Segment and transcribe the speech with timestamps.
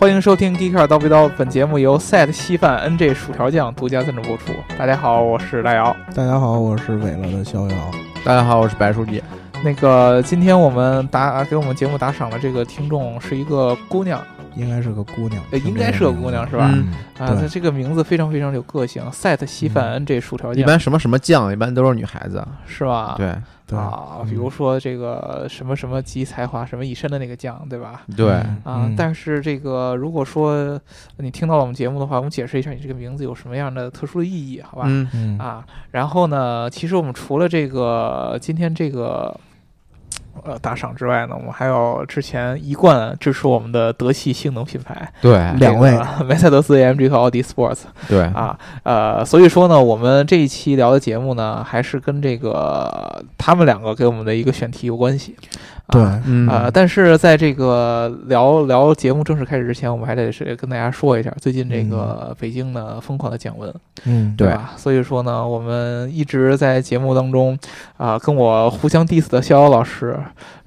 [0.00, 4.52] 欢迎收听《g e e k 刀逼刀》，本节目由 Set 稀饭 NG 薯条酱独家赞助播出。
[4.78, 5.94] 大家好，我是大姚。
[6.14, 7.76] 大家好，我是伟了的逍遥。
[8.24, 9.20] 大家好，我是白书记。
[9.64, 14.24] 那个，今天我们打给我们节目打赏的这个听众是一个姑娘，
[14.58, 16.64] 应该是个姑娘，应该是个姑娘是吧？
[17.18, 20.60] 啊，她这个名字非常非常有个性，Set 稀饭 NG 薯条酱。
[20.60, 23.14] 一般什么什么酱，一般都是女孩子，是吧？
[23.16, 23.32] 对。
[23.76, 28.02] 啊，比如说这个什么什么集才华什么一身的那个酱，对吧？
[28.16, 28.30] 对
[28.64, 30.80] 啊，但是这个如果说
[31.18, 34.84] 你听到了我们节目的话，我们解释一下你这个名字有什么样的特殊的意义，好吧？
[34.86, 39.38] 嗯啊，然后呢，其实我们除了这个今天这个。
[40.44, 55.36] 呃，打赏之外呢，我们还有之前一贯支持我们的德系性能品牌，对，两位 梅赛德斯 AMG 和奥迪 Sports，对啊，呃，所以说呢，我们这一期聊的节目呢，还是跟这个他们两个给我们的一个选题有关系。
[55.90, 56.02] 对，
[56.48, 63.72] 呃，但是在这个聊聊节目正式开始之前，我们还得是跟大家说一下，最近这个北京呢疯狂的降温，
[64.04, 64.72] 嗯，对吧？
[64.76, 67.58] 所以说呢，我们一直在节目当中
[67.96, 70.18] 啊，跟我互相 diss 的逍遥老师。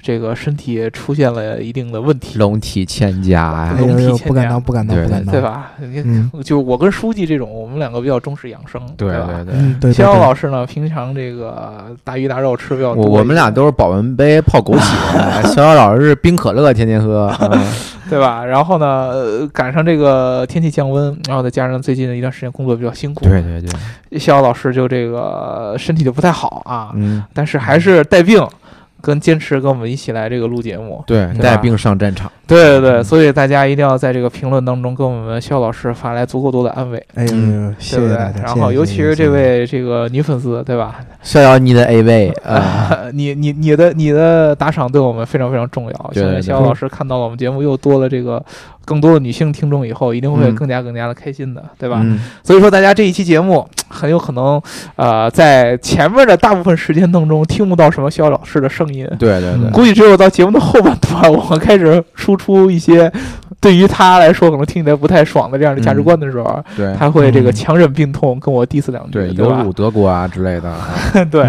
[0.02, 5.72] 这个身体出现了一定的问题，龙体欠佳呀，龙体欠佳，不敢当，不敢当，不敢当，对吧？
[5.80, 9.12] 你就我跟书记这种，我们两个比较重视养生，对
[9.46, 9.94] 对对。
[9.94, 13.06] 逍遥老师呢，平常这个大鱼大肉吃比较多。
[13.06, 17.32] 我们俩都是保温杯泡枸杞， 逍遥老师是冰可乐，天天喝，
[18.10, 18.44] 对吧？
[18.44, 23.62] 然后呢，赶上这个天气降温，然后再加上最近的一段时间工作比较辛苦，对对
[24.10, 28.44] 对，逍遥老师就这个身体就不太好啊，嗯，但是还是带病。
[29.02, 38.44] 跟坚持跟我们一起来这个录节目，对，带病上战场，对对对，所以大家一定要在这个评论当中跟我们肖老师发来足够多的安慰，哎呦，谢谢大家。
[38.44, 41.04] 然后尤其是这位这个女粉丝，对吧？
[41.24, 46.12] 逍遥你的 A 位啊， 你你你的你的打赏对我们非常非常重要。
[46.14, 48.44] 现在逍遥老师看到了我们节目又多了这个。
[48.84, 52.04] 更多的女性听众以后一定会更加更加的开心的，对吧？
[52.44, 54.62] 所以说，大家这一期节目 很有可能，
[54.96, 63.12] 呃，在前面的大部分时间当中听不到什么肖老师的声音，对对对，估计只有到节目的后半段，我们开始输出一些
[63.62, 70.76] 对于他来说可能听起来不太爽的这样的价值观的时候，对，他会这个强忍病痛跟我 diss 两句，对，有辱德国啊之类的，
[71.32, 71.44] 对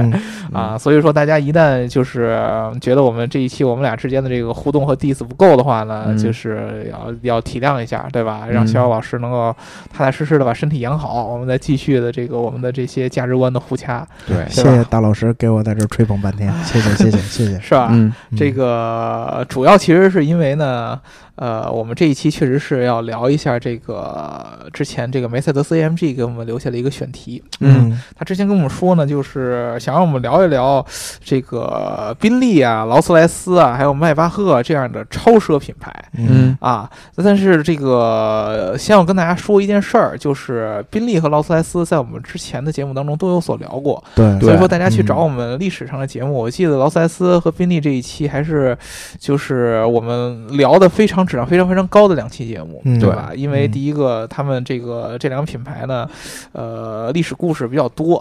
[0.52, 2.38] 啊，所以说大家一旦就是
[2.80, 7.32] 觉得我们这一期我们俩之间的这个互动和 diss 不够的话呢，就是要。
[7.32, 8.42] 要体谅一下，对吧？
[8.46, 9.54] 让逍遥老师能够
[9.90, 14.06] 踏踏实实的把身体养好，我们再继续的这个我们的这些价值观的互掐。
[14.26, 17.88] 对，谢谢大老师给我在这吹捧半天，谢谢谢谢谢谢，是吧？
[17.92, 21.00] 嗯，这个主要其实是因为呢。
[21.36, 27.42] 呃，我们这一期确实是要聊一下这个之前这个梅赛德斯 AMG 给我们留下了一个选题。
[27.60, 30.84] 嗯，他之前跟我们说呢，就是想让我们聊一聊
[31.24, 35.90] 这个宾利啊、劳斯莱斯啊，还有迈巴赫这样的超奢品牌。
[36.18, 44.04] 嗯啊，但是这个先要跟大家说一件事儿，就是宾利和劳斯莱斯在我们之前的节目当中都有所聊过。
[44.14, 48.76] 对，所以说大家去找我们历史上的节目，我记得劳斯莱斯和宾利这一期还是
[49.18, 51.21] 就是我们聊的非常。
[51.26, 53.30] 质量非常非常高的两期节目，对吧？
[53.34, 56.08] 因为第一个，他们这个这两个品牌呢，
[56.52, 58.16] 呃，历史故事比较多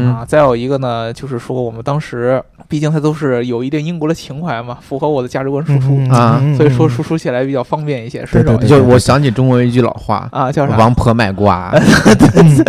[0.00, 0.24] 啊。
[0.26, 8.24] 再有一个呢，就是说我们当时，毕竟它都是有一定英国的情怀嘛，符合我的价值观输出啊，所以说输出起来比较方便一些。
[8.32, 10.76] 对对，就我想起中国一句老话啊，叫啥？
[10.76, 11.72] 王婆卖瓜，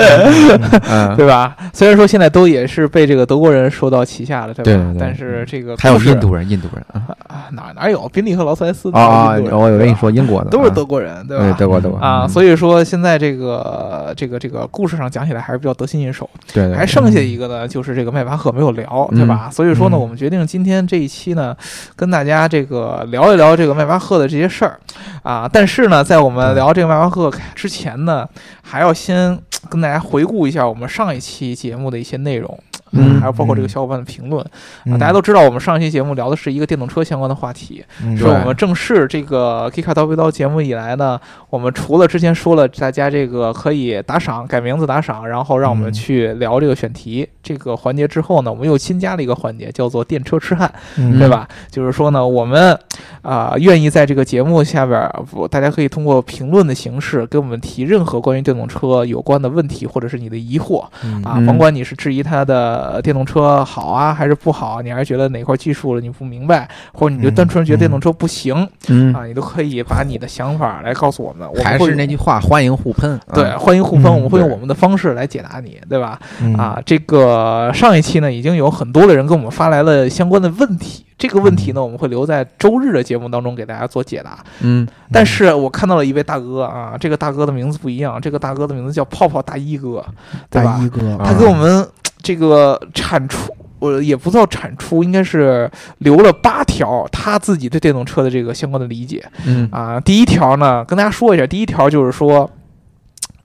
[1.16, 1.56] 对吧？
[1.74, 4.94] 虽然说现在都也是被这个德国人收到旗下了，对吧？
[5.00, 6.84] 但是这个还有印度人，印度人
[7.28, 9.36] 啊，哪哪有宾利和劳斯莱斯啊？
[9.52, 9.86] 我有。
[9.86, 11.56] 跟你说，英国的都是德国人，对吧？
[11.58, 16.30] 德国，德国啊，所以说现在这个这个这个故事上讲起来还是比较得心应手。
[16.54, 19.50] 对，还剩下一个呢，就是这个迈巴赫没有聊，对吧？
[19.52, 21.56] 所以说呢，我们决定今天这一期呢，
[21.96, 24.80] 跟大家这个聊一聊这个迈巴赫的这些事儿
[25.24, 25.48] 啊。
[25.52, 28.28] 但是呢，在我们聊这个迈巴赫之前呢，
[28.62, 29.38] 还要先
[29.70, 32.58] 跟大家回顾一下我们上一期节目的一些内容。
[32.96, 34.44] 嗯，还有包括这个小伙伴的评论。
[34.86, 37.84] 啊，大家都知道，我们上一期节目聊的是一个电动车相关的话题，
[38.18, 41.20] 是我们正式这个 K 卡刀背刀节目以来呢，
[41.50, 51.48] 我们除了之前说了大家这个可以打赏改名字打赏，然后让我们去聊这个选题这个环节之后呢，我们又新加了一个环节，叫做电车痴汉，对吧？
[51.70, 52.78] 就是说呢，我们
[53.26, 60.82] 啊愿意在这个节目下边，不，大家可以通过评论的形式给我们提任何关于电动车有关的问题，或者是你的疑惑
[61.24, 62.76] 啊，甭管你是质疑它的。
[62.76, 64.82] 呃，电动车好啊，还是不好？
[64.82, 71.50] 你还是觉得哪块技术了你不明白，或者你就单纯觉得电动车不行，嗯啊，你都可以把你的想法来告诉我们。
[71.64, 73.20] 还是那句话，欢迎互喷。
[73.34, 76.20] 对，欢迎互喷，我们会用我们的方式来解答你，对吧？
[76.58, 81.05] 啊，这个上一期呢，已经有很多的人给我们发来了相关的问题。
[81.18, 84.44] 这个问题呢，我们会留在周日的节目当中给大家做解答。
[84.62, 90.06] 嗯，但是我看到了一位大哥啊，这个大哥的名字不一样，这个大哥的名字叫泡泡大衣哥，
[90.50, 90.90] 对吧大衣？
[90.90, 91.88] 哥，啊他给我们
[92.22, 100.00] 这个产出，我也不叫产出，应该是留了八条他自己对电动车的这个相关的理解嗯啊。
[100.00, 102.50] 第一条呢，跟大家说一下，第一条就是说。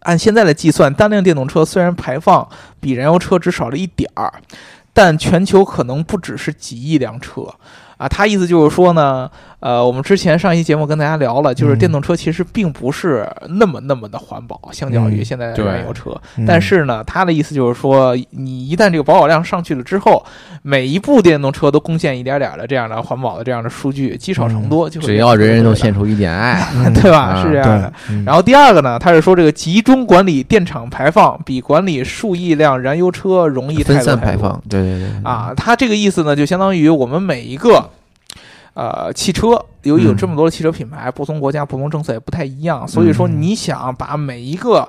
[0.05, 2.49] 按现在的计算，单辆电动车虽然排放
[2.81, 4.33] 比燃油车只少了一点儿，
[4.93, 7.43] 但全球可能不只是几亿辆车
[7.97, 8.09] 啊。
[8.09, 16.19] 他意思就是说呢，呃，我们之前上一期节目跟大家聊了，就是嗯电动车其实并不是那么那么的环保，相较于嗯现在的燃油车。
[16.39, 20.25] 嗯但是呢，他的意思就是说，你一旦这个保有量上去了之后，
[20.63, 27.19] 每一部电动车都贡献一点点的这样的环保的这样的数据，积少成多，就会只要人人都献，出一点爱， 嗯对吧？
[27.19, 27.93] 啊是这样的。
[28.25, 35.53] 然后第二个呢，他是说这个集中管理电厂排放比管理数亿辆燃油车容易太分多太多散排放，对对对，啊。
[35.55, 37.91] 他这个意思呢，就相当于我们每一个。
[38.75, 39.49] 呃，汽车
[39.83, 44.89] 由于有嗯这么多的汽车品牌，不同国家不同政策也不太一样，所以说嗯你想把每一个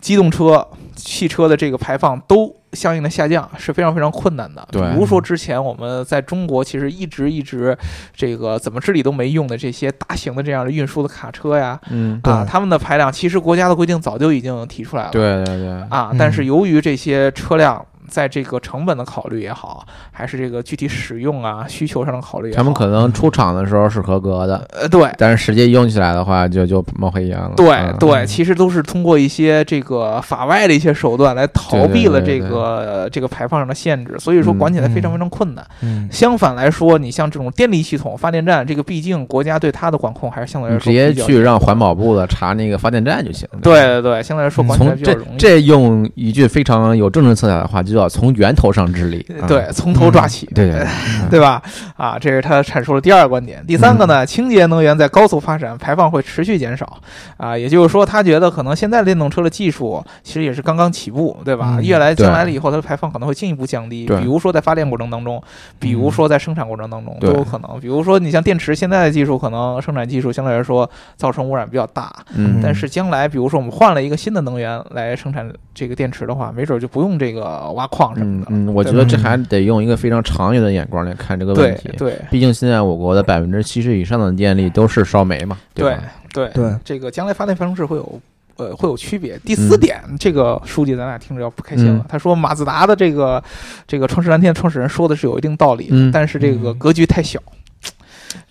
[0.00, 4.66] 机动车、汽车的这个排放都相应的下降，是非常非常困难的。
[4.70, 7.76] 对比如说之前我们在中国其实一直一直
[8.14, 15.10] 这个怎么治理都没用的这些大型的这样的运输的卡车呀，嗯，啊，他们的排量其实国家的规定早就已经提出来了。
[15.10, 25.10] 对对对，啊，嗯但是由于这些车辆在这个成本的考虑也好，还是这个具体使用啊需求上的考虑也好，他们可能出厂的时候是合格的，呃对。
[25.18, 27.52] 但是实际用起来的话就就冒黑烟了。
[27.56, 35.66] 对嗯对，其实都是通过一些这个法外的一些手段来逃避了这个呃这个排放上的限制，所以说嗯管起来非常嗯非常困难。
[35.82, 43.48] 嗯相反来说，你像这种电力系统、发电站，这个毕竟国家对它的管控还是相对来说直接去让环保部的查那个发电站就行。
[43.62, 45.38] 对对对，相对来说嗯管起来从这比较容易。
[45.38, 49.24] 这用一句非常有政治色彩的话，就叫从源头上治理。
[49.40, 50.46] 啊对，从头抓起。
[50.54, 50.86] 对对对，
[51.30, 51.62] 对吧？
[51.96, 53.64] 啊，这是他阐述了第二个观点。
[53.66, 56.98] 第三个嗯呢，清洁能源在高速发展，排放会持续减少。
[57.36, 61.76] 啊，也就是说，他觉得可能现在电动车的技术其实也是刚刚起步，对吧？
[61.78, 64.06] 嗯越来将来了以后，它的排放可能会进一步降低。
[64.06, 65.42] 比如说在发电过程当中，
[65.78, 67.78] 比如说在生产过程当中都有可能。
[67.80, 78.46] 比如说你像电池，现在的技术可能生产技术相对来说造成污染比较大，嗯，但是将来比如说我们换了一个新的能源来生产这个电池的话，没准就不用这个挖矿什么的。
[78.50, 81.90] 嗯嗯，我觉得这还得用一个非常长远的眼光来看这个问题。
[81.96, 82.16] 对。
[82.30, 86.02] 毕竟现在我国的百分之七十以上的电力都是烧煤嘛，对吧？
[86.32, 88.20] 对对这个将来发电方式会有
[88.56, 89.38] 呃会有区别。
[89.44, 91.98] 第四点，这个书记咱俩听着要不开心了。
[91.98, 93.42] 嗯他说马自达的这个
[93.86, 97.40] 这个创世蓝天的创始人说的是有一定道理，嗯但是这个嗯格局太小。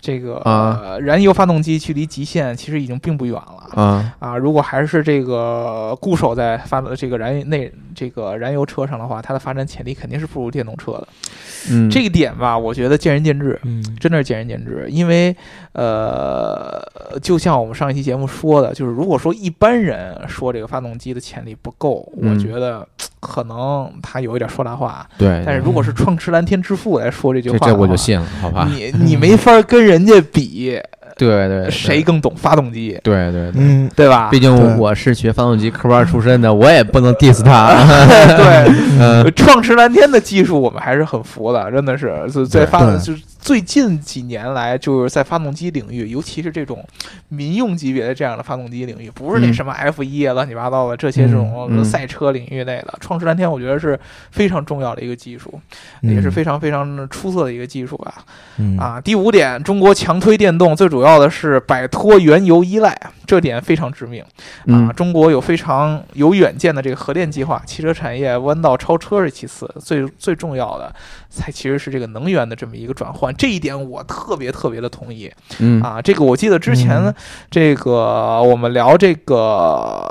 [0.00, 3.82] 这个、啊呃燃油发动机距离极限其实已经并不远了。
[3.82, 11.08] 啊，啊，如果还是这个固守在发这个燃内这个燃油车上的话，它的发展潜力肯定是不如电动车的。
[11.70, 13.58] 嗯，这一点吧，我觉得见仁见智。
[13.64, 15.34] 嗯真的是见仁见智，因为
[15.72, 16.82] 呃，
[17.22, 22.86] 就像我们上一期节目说的，就是如果说一般人说这个发动机的潜力不够，嗯我觉得
[23.20, 25.08] 可能他有一点说大话。
[25.16, 28.68] 对，但是如果是 创驰蓝天之父来说这句话，这我就信了，好吧？
[28.70, 30.78] 你你没法跟人家比，
[31.16, 32.02] 对对，谁？
[32.02, 33.90] 更懂发动机，对对对，嗯。
[33.94, 34.28] 对吧？
[34.30, 37.72] 毕竟我是学发动机科班出身的，我也不能 diss 他。
[38.36, 42.12] 对， 嗯，创驰蓝天的技术我们还是很服的，真的是。
[42.32, 42.98] 就在发对。
[42.98, 46.82] 就是最近几年来，就是在发动机领域，尤其是这种
[47.28, 49.52] 民用级别的这样的发动机领域，不是那嗯。
[49.52, 55.60] 什么 F 一啊乱七八糟的这些这种赛车领域内的，创驰蓝天我觉得是非常重要的一个技术，
[56.00, 56.14] 嗯。
[56.14, 58.24] 也是非常非常出色的一个技术吧。
[58.56, 58.78] 嗯。
[58.78, 64.22] 啊，第五点，中国强推电动，最主要的是摆脱原油依赖，这点非常致命。
[64.22, 64.32] 啊，
[64.68, 64.92] 嗯。
[64.96, 70.90] 中国有非常有远见的这个核电计划，汽车产业弯道超车是其次，最最重要的
[71.34, 76.00] 才其实是这个能源的这么一个转换，这一点我特别特别的同意嗯啊。
[76.00, 77.14] 这个我记得之前嗯
[77.50, 80.08] 这个我们聊这个。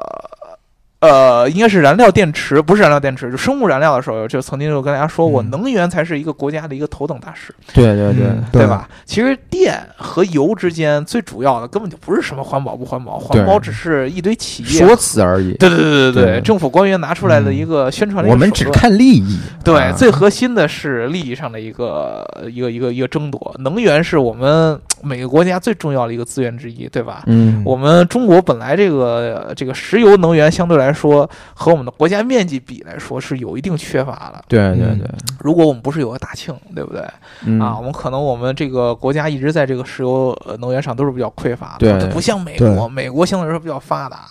[1.04, 7.54] 呃，应该是燃料电池，不是燃料电池，就生物燃料的时候，就曾经就跟大家说过，嗯能源才是一个国家的一个头等大事。
[7.74, 8.88] 对对对嗯对吧？
[9.04, 15.52] 其实电和油之间最主要的根本就不是什么环保不环保，环保只是一堆企业说辞而已。
[15.56, 19.38] 对对对对对政府官员拿出来的一个宣传的一个我们只看利益。
[19.62, 23.54] 对、啊最核心的是利益上的一个一个一个一个争夺。
[23.60, 27.24] 能源是我们每个国家最重要的一个资源之一，对吧？
[27.26, 34.44] 嗯，我们中国本来这个这个石油能源相对来说和我们的国家面积比来说是有一定缺乏的。
[34.48, 35.08] 对对对，
[35.40, 37.04] 如果我们不是有个大庆，对不对？
[37.46, 44.28] 嗯啊，我们可能我们这个国家一直在这个石油呃能源上都是比较匮乏的，对不像美国，美国相对来说比较发达。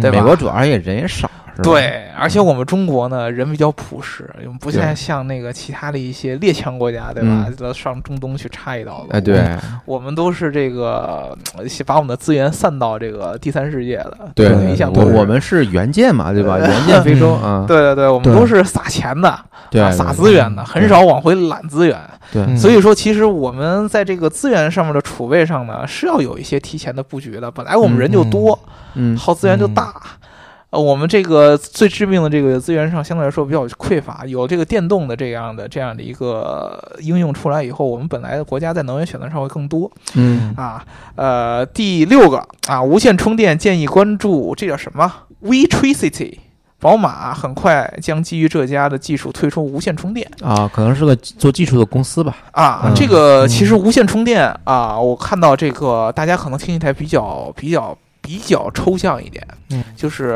[0.00, 1.28] 对吧美国主要也人也少？
[1.62, 4.28] 对，而且我们中国呢，人比较朴实，
[4.60, 7.46] 不太像那个其他的一些列强国家，对吧？
[7.74, 9.08] 上中东去插一刀子。
[9.10, 11.36] 哎，对，我们都是这个
[11.84, 14.30] 把我们的资源散到这个第三世界的。
[14.34, 14.48] 对，
[14.94, 16.58] 我我们是援建嘛，对吧？
[16.58, 17.64] 援建非洲啊。
[17.68, 19.38] 对对对，我们都是撒钱的，
[19.70, 21.98] 对，撒资源的，很少往回揽资源。
[22.30, 27.50] 对，所以说，其实我们在这个资源上面的储备上呢，是要有一些提前的布局的。
[27.50, 28.58] 本来我们人就多，
[28.94, 29.94] 嗯，耗资源就大。
[30.70, 39.90] 呃，我们这个最致命的这个资源上相对来说比较匮乏，有这个电动的这样的这样的一个应用出来以后，我们本来的国家在能源选择上会更多。
[40.14, 40.84] 嗯啊，
[41.14, 45.10] 呃，第六个啊，无线充电建议关注这叫什么
[45.42, 46.36] ？Wetricity，
[46.78, 52.36] 宝马很快将基于这家的技术推出无线充电啊，可能是个做技术的公司吧。
[52.52, 57.96] 啊，这个其实无线充电啊，我看到这个大家可能听起来比较比较。
[58.20, 60.34] 比较抽象一点，嗯，就是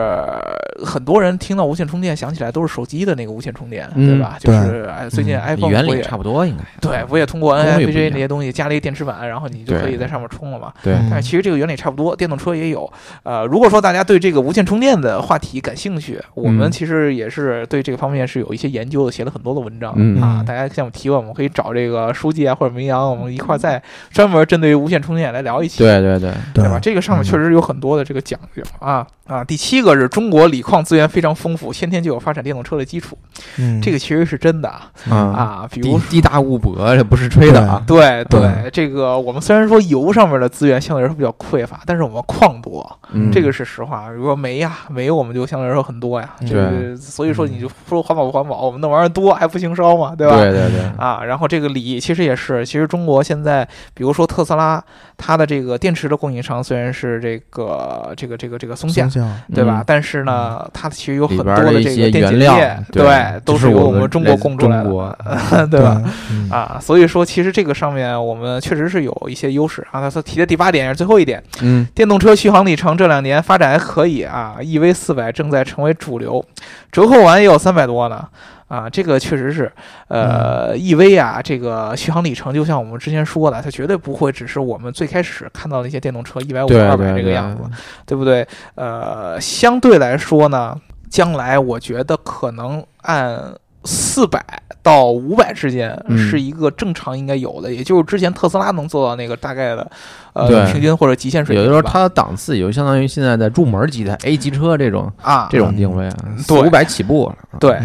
[0.84, 4.36] 很多人听到无线充电想起来都是手机的那个无线充电，对吧？
[4.38, 10.72] 就是哎，最近 iPhone 原理差不多，应该对，我也通过 NFC 那些东西加了一个电池板，然后你就可以在上面充了嘛。
[10.82, 12.90] 对，但是其实这个原理差不多，电动车也有。
[13.24, 20.42] 呃，如果说大家对这个无线充电的话题感兴趣，我们其实也是对这个方面是有一些研究的，写了很多的文章啊。
[20.46, 25.78] 大家向我提问，我们可以找这个书记啊或者明阳，我们一块再专门针对于无线充电来聊一期。
[25.78, 26.78] 对对对，对吧？
[26.80, 27.82] 这个上面确实有很。
[27.82, 33.16] 多的这个讲究啊啊，第七个是中国锂矿资源非常丰富，先天就有发展电动车的基础。
[33.58, 37.82] 嗯，这个其实是真的啊啊，比如地大物博，这不是吹的啊。
[37.86, 42.98] 对对，这个我们虽然说油上面的资源相对来说比较匮乏，但是我们矿多，
[43.32, 44.08] 这个是实话。
[44.08, 46.28] 如说煤呀，煤我们就相对来说很多呀。
[46.40, 50.36] 对，所以说你就说环保不环保，我们那玩意儿多还不行烧嘛，对吧？
[50.36, 50.80] 对对对。
[50.98, 54.82] 啊，然后这个锂其实也是，其实中国现在，比如说特斯拉，
[55.24, 59.08] 它的这个电池的供应商虽然是这个这个这个这个松下，
[59.54, 59.84] 对吧？
[59.86, 66.02] 但是呢，它其实有很多的这个电解液，对，都是由我们中国供出来的， 对吧？
[66.50, 70.10] 啊，所以说其实这个上面我们确实是有一些优势啊。
[70.10, 76.44] 他提的第八点也是最后一点，嗯，电动车续航里程这两年发展还可以啊，EV 四百正在成为主流，
[76.90, 78.26] 折扣完也有三百多呢。
[78.72, 79.70] 啊，这个确实是，
[80.08, 87.64] 呃，EV 啊，这个续航里程就像我们之前说的，它绝对不会只是我们最开始看到那些电动车一百五、二百这个样子，
[88.06, 88.48] 对不对？
[88.76, 90.74] 呃，相对来说呢，
[91.10, 94.42] 将来我觉得可能按四百。
[94.82, 99.88] 到五百之间是一个正常应该有的，也就是之前特斯拉能做到那个大概的，
[100.32, 101.64] 呃，平均或者极限水平。
[101.64, 107.32] 有的时候它的档次也就相当于现在的入门级的 A 级车这种啊，这种定位啊，四五百起步。
[107.60, 107.78] 对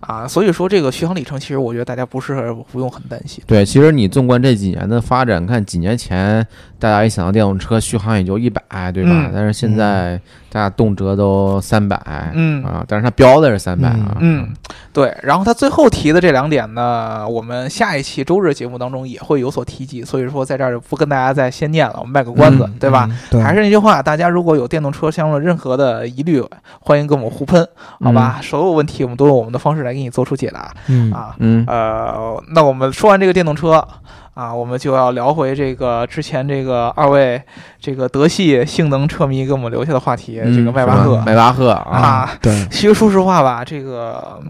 [0.00, 3.42] 啊，所以说这个续航里程其实我觉得大家不是不用很担心。
[3.46, 6.46] 对，其实你纵观这几年的发展，看几年前
[6.78, 9.30] 大家一想到电动车续航也就一百，对吧？
[9.34, 10.20] 但是现在
[10.50, 12.00] 大家动辄都三百，
[12.34, 14.48] 嗯啊，但是它标的是三百啊，嗯，
[14.92, 15.12] 对。
[15.22, 16.44] 然后他最后提的这两。
[16.44, 23.08] 点呢，我们下一期周日节目当中也会有所提及，所以说在这儿就不跟大家再先念了，我们卖个关子，对吧？
[23.42, 26.42] 还是那句话，大家如果有电动车相关的任何的疑虑，
[26.80, 27.66] 欢迎跟我们互喷，
[28.00, 28.40] 好吧？
[28.42, 30.72] 所有问题我们都用我们的方式来给你做出解答，
[31.12, 33.86] 啊，嗯，呃，那我们说完这个电动车。
[34.34, 37.40] 啊，我们就要聊回这个之前这个二位
[37.80, 44.40] 这个德系性能车迷给我们留下的话题，这个迈巴赫，迈巴赫啊，对，其实说实话吧，这个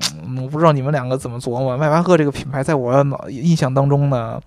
[0.40, 4.40] 我不知道你们两个怎么琢磨，迈巴赫这个品牌在我脑印象当中呢，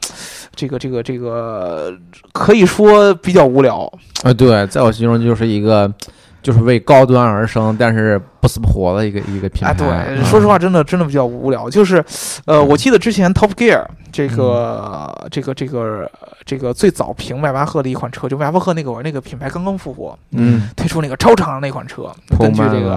[0.56, 1.94] 这个这个这个
[2.34, 3.92] 可以说比较无聊
[4.24, 5.92] 啊，对，在我心中就是一个
[6.42, 8.22] 就是为高端而生，但是。
[8.48, 9.74] 不死不活的一个一个品牌。
[9.74, 11.70] 对，说实话，真的真的比较无聊。
[11.70, 12.02] 就是，
[12.46, 16.10] 呃，我记得之前 Top Gear 这个这个这个
[16.46, 22.96] 这个最早评迈巴赫的一款车，就迈巴赫那个那个品牌刚刚复活，嗯，推出那个超长那款车，根据这个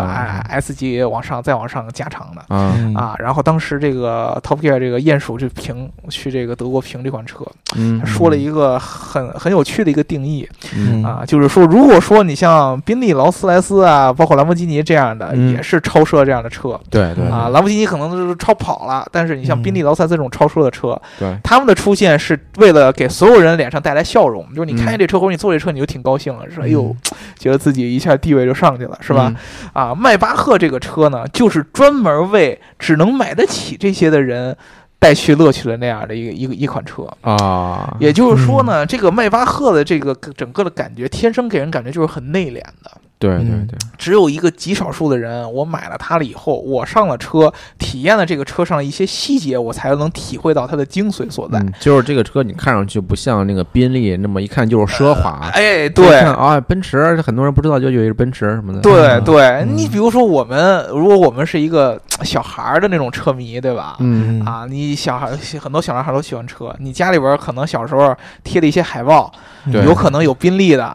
[0.49, 3.17] S 级往上再往上加长的啊啊。
[3.19, 7.45] 然后当时这个 Top Gear 这个鼹鼠就评去这个德国评这款车，
[7.77, 15.35] 嗯，说了一个很很有趣的一个定义，嗯啊，就是说如果说你像宾利、劳斯莱斯啊，包括兰博基尼这样的。
[15.49, 26.95] 也是超奢这样的车，对对啊，兰博基尼可能就是超跑了，但是你像宾利、劳斯莱斯这种超车的车，对，他们的出现是为了给所有人脸上带来笑容，就是你开这车或者你坐这车，你就挺高兴了，说哎呦，
[27.39, 29.33] 觉得自己一下地位就上去了，是吧？
[29.73, 34.57] 啊，迈巴赫这个车呢，就是专门为只能买得起这些的人
[34.99, 37.07] 带去乐趣的那样的一个一个一款车。
[37.23, 37.97] 啊。
[37.99, 42.91] 也就是说呢，这个迈巴赫的这个整个的感觉，天生给人感觉就是很内敛的。
[43.21, 43.67] 对对嗯。
[43.69, 51.59] 对，只有一个极少数的人，我买了它了以后，我上了车，体验了这个车上的一些细节，我才能体会到它的精髓所在。
[51.61, 56.09] 嗯，就是这个车你看上去不像那个宾利那么一看就是奢华，哎，对。
[56.21, 59.25] 看，啊，奔驰很多人不知道就以为是奔驰什么的，对嗯。
[59.25, 59.77] 对，嗯。
[59.77, 63.97] 你比如说我们，如果我们是一个小孩儿的那种车迷，对吧？
[64.01, 64.43] 嗯。
[64.45, 70.95] 啊，你小孩很多小男孩都喜欢车，你家里边可能小时候贴了一些海报，对有可能有宾利的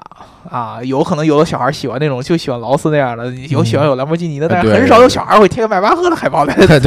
[0.49, 6.79] 啊，有可能有的小孩喜欢那种就喜欢劳斯那样的，有喜欢有兰博基尼的，但是很少有小孩会贴个迈巴赫的海报在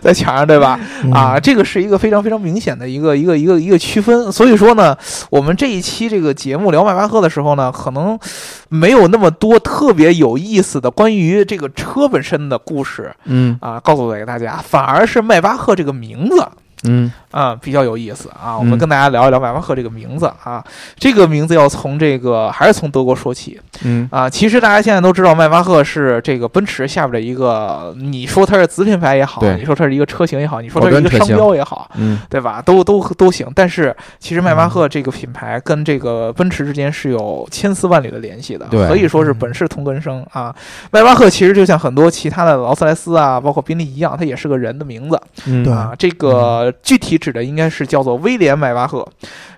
[0.00, 0.78] 在墙上，对吧？
[1.04, 4.30] 嗯啊，这个是一个非常非常明显的一个一个一个一个区分。
[4.32, 4.96] 所以说呢，
[5.30, 8.18] 我们这一期这个节目聊迈巴赫的时候呢，可能
[8.68, 16.46] 没有那么多特别有意思的关于这个车本身的故事嗯啊，告诉给大家，反而是迈巴赫这个名字。
[16.84, 18.56] 嗯啊、比较有意思啊！
[18.56, 20.62] 我们嗯跟大家聊一聊迈巴赫这个名字啊，
[20.96, 24.30] 这个名字要从这个还是从德国说起嗯啊。
[24.30, 32.62] 其实大家现在都知道，迈巴赫是这个奔驰下边的一个，你说它是子品牌也好，你说它是一个车型也好，你说它是一个商标也好，嗯对吧？
[32.62, 33.50] 都都都行。
[33.54, 40.54] 但是其实迈巴赫这个品牌跟这个奔驰之间是有千丝万缕的联系的，对可以说是本是同根生啊。
[40.90, 45.18] 迈巴赫其实就像很多其他的劳斯莱斯啊，包括宾利一样，它也是个人的名字。
[45.46, 49.08] 嗯对啊，这个具体指的应该是叫做威廉·迈巴赫，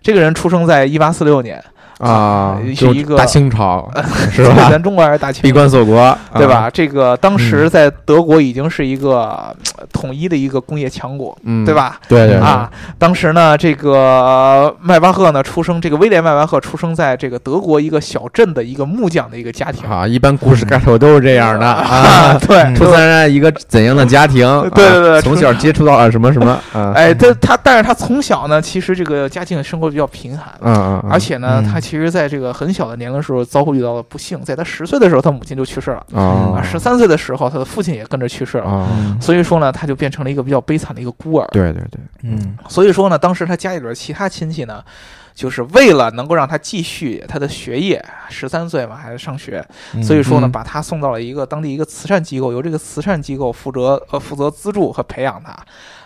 [0.02, 1.64] 这个人出生在一八四六年，
[1.98, 3.90] 啊，是一个大清朝
[4.32, 4.68] 是吧？
[4.70, 6.54] 咱中国还是大清闭关锁国，对吧？
[6.64, 6.70] 啊？
[6.70, 11.74] 这个当时在德国已经是一个呃统一的一个工业强国，嗯，对？
[11.74, 12.00] 吧？
[12.08, 21.74] 对对啊，当时呢，这个迈巴赫呢出生，这个威廉·迈巴赫出生在这个德国一个小镇的一个木匠的一个家庭啊，一般故事开头都是这样的啊。
[22.34, 24.44] 啊，对，嗯出生在一个怎样的家庭？
[24.74, 26.92] 对对对啊从小接触到了什么什么 啊？
[26.94, 36.06] 哎，他他，但是他从小呢，其实这个家境生活比较贫寒，嗯嗯，嗯而且呢，嗯他其实在这个很小的年龄的时候遭遇到了不幸，在他十岁的时候，他母亲就去世了。
[36.14, 38.88] 啊啊，十三岁的时候，他的父亲也跟着去世了。
[39.20, 41.46] 所以说呢，他就变成了一个比较悲惨的一个孤儿。
[41.52, 44.82] 对对对，嗯所以说呢，当时他家里边其他亲戚呢，
[45.34, 49.62] 就是为了能够让他继续他的学业，十三岁嘛还在上学，
[49.92, 55.54] 嗯所以说呢，嗯把他送到了一个当地一个慈善机构，由这个慈善机构负责呃负责资助和培养他。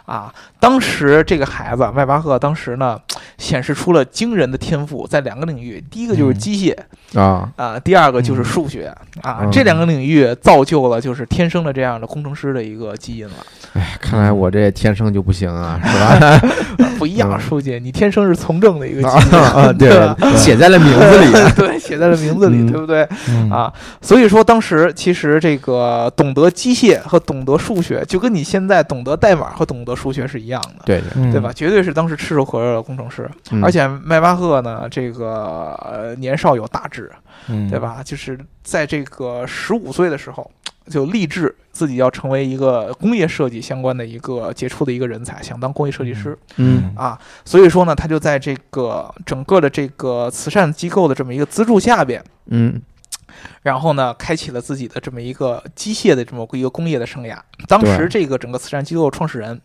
[0.06, 2.98] 啊，当时这个孩子迈巴赫当时呢，
[3.38, 13.34] 显示出了惊人的天赋，在两个领域，第一个就是嗯机械，啊，啊，第二个就是嗯数学啊，嗯这两个领域造就了就是天生的这样的工程师的一个基因了。
[13.74, 16.40] 哎，看来我这天生就不行啊，是吧？
[16.98, 21.32] 不一样，嗯书记，你天生是从政的一个基啊因，啊， 对写在了名字里。
[21.56, 23.72] 对，写在了名字里，嗯对不对嗯啊？
[24.02, 30.82] 所以说当时其实这个懂得机械和懂得数学，就跟你现在懂得代码和懂得数学是一样的。
[30.84, 31.52] 对对，嗯对吧？？
[31.54, 37.10] 绝对是当时炙手可热的工程师，嗯而且迈巴赫呢，这个呃年少有大志，
[37.48, 37.78] 嗯对？
[37.78, 38.02] 吧？
[38.04, 40.50] 就是在这个十五岁的时候，
[40.88, 47.18] 就立志自己要成为一个工业设计相关的一个杰出的一个人才，想当工业设计师、嗯啊。
[47.44, 52.22] 所以说呢，他就在这个整个的这个慈善机构的这么一个资助下边。
[52.46, 52.80] 嗯
[53.62, 57.38] 然后呢，开启了自己的这么一个机械的这么一个工业的生涯。
[57.66, 59.60] 当时这个整个慈善机构的创始人，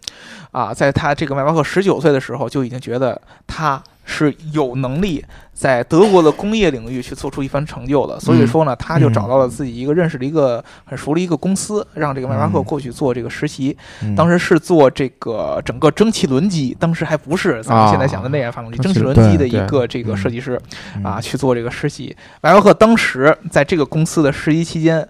[0.51, 8.19] 啊，在他这个迈巴赫十九岁的时候，就已经觉得他是有能力在德国的工业领域去做出一番成就的。
[8.19, 13.75] 所以说呢，他就找到了自己一个认识的一个很熟的一个公司，让这个迈巴赫嗯过去做这个实习。
[14.01, 20.59] 嗯当时是做这个整个蒸汽轮机，当时还不是咱们现在想的内燃发动机，啊蒸汽轮机的一个这个嗯设计师。
[20.95, 22.15] 嗯啊，去做这个实习。
[22.41, 25.07] 迈巴赫当时在这个公司的实习期间，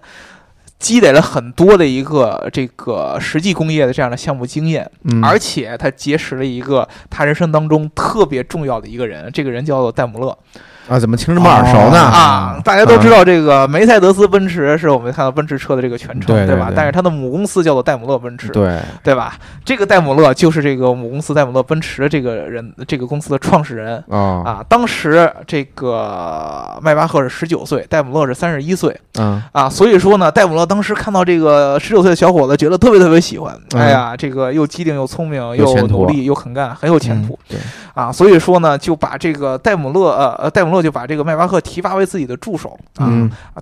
[0.84, 10.38] 积累了很多的一个这个实际工业的这样的项目经验，嗯，而且他结识了一个他人生当中特别重要的一个人，这个人叫做戴姆勒
[10.88, 11.98] 啊，怎么听着这么耳熟呢？
[11.98, 12.60] 啊啊。
[12.64, 16.26] 大家都知道这个梅赛德斯奔驰是我们看到奔驰车的这个全称，吧？
[16.26, 19.34] 对对对但是它的母公司叫做戴姆勒奔驰，对，对吧？
[19.64, 24.02] 这个戴姆勒就是这个母公司戴姆勒奔驰的这个人，这个公司的创始人。
[24.08, 37.58] 哦，啊，当时这个迈巴赫是十九岁，戴姆勒是三十一岁嗯啊，所以说呢，戴姆勒当时看到这个十九岁的小伙子，觉得特别特别喜欢，嗯哎呀，这个又机灵又聪明，又努力又肯干，很有前途、对，
[37.94, 43.08] 啊，所以说呢，就把这个戴姆勒呃呃戴姆勒就把这个迈巴赫提拔为自己的助手啊，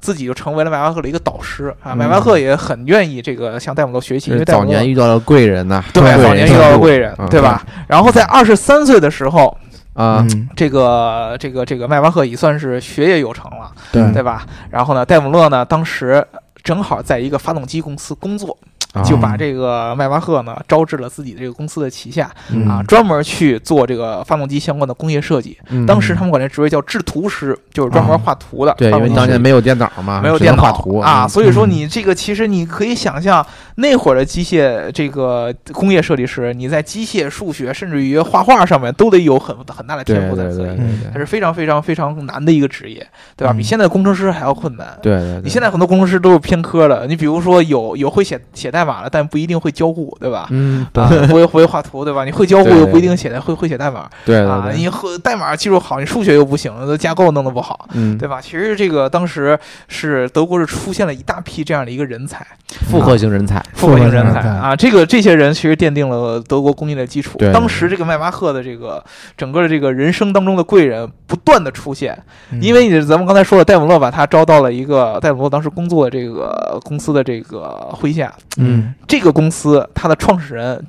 [0.01, 1.97] 自己就成为了迈巴赫的一个导师啊，嗯。
[1.97, 7.63] 迈巴赫也很愿意这个向戴姆勒学习，因为早为戴姆勒年遇到了贵人呐，对早年遇到了贵人，嗯对吧？
[7.87, 9.57] 然后在二十三岁的时候，
[9.95, 10.49] 啊，嗯。
[10.57, 14.03] 这个这个这个迈巴赫已算是学业有成了，对。
[14.13, 14.47] 对吧？
[14.71, 16.27] 然后呢，戴姆勒呢，当时
[16.63, 18.57] 正好在一个发动机公司工作
[19.05, 25.57] 就把这个迈巴赫呢招至了自己这个公司的旗下嗯啊，专门去做这个发动机相关的工业设计。
[25.71, 28.75] 嗯当时他们管这职位叫制图师，就是专门画图的。
[28.77, 33.45] 对，因为当年没有电脑嘛，没有电脑画图啊，嗯所以说你这个其实你可以想象，
[33.77, 43.53] 那会儿的机械这个工业设计师，你在机械、数学，甚至于画画上面都得有很很大的天赋在对对对这里，它是非常非常非常难的一个职业，对吧？
[43.53, 44.99] 嗯比现在工程师还要困难。
[45.03, 50.47] 对对，你现在很多工程师都是偏科的，你比如说有有会写写代码了，但不一定会交互，对吧？
[50.51, 52.25] 嗯，啊，不会不会画图，对吧？
[52.25, 54.01] 你会交互又不一定写的会会写代码。
[54.01, 58.41] 啊，对对对，你和代码技术好，你数学又不行，都架构弄得不好，嗯，对吧？
[58.41, 62.47] 其实这个当时是德国是出现了一大批这样的一个人才，
[62.91, 64.41] 复合型人才，复合型人才。
[64.41, 67.39] 啊，这个这些人其实奠定了德国工业的基础。
[67.39, 67.53] 对。
[67.53, 69.03] 当时这个迈巴赫的这个
[69.37, 72.17] 整个的这个人生当中的贵人不断的出现，
[72.51, 72.63] 嗯。
[72.63, 78.72] 因为你咱们刚才说了，戴姆勒把他招到了一个戴姆勒当时工作的这个公司的这个麾下，嗯，
[79.07, 80.85] 这个公司它的创始人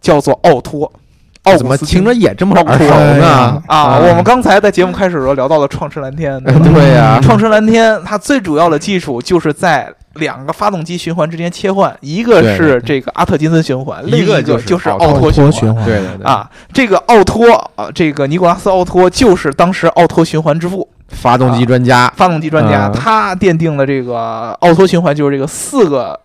[0.00, 0.90] 叫做奥托。
[1.44, 3.62] 奥怎么听着也这么耳熟哎呢？
[3.68, 3.96] 啊？
[3.96, 15.74] 我们刚才在节目开始的时候聊到了创驰蓝天， 对呀，创驰蓝天它最主要的技术就是在两个发动机循环之间切换，一个是这个阿特金森循环，另一个就是就是奥奥托循环。
[15.86, 22.92] 对对对，啊，这个奥托啊，这个尼古拉斯奥托就是当时奥托循环之父，发动机专家，发动机专家，嗯。
[22.92, 26.18] 他奠定了这个奥托循环就是这个四个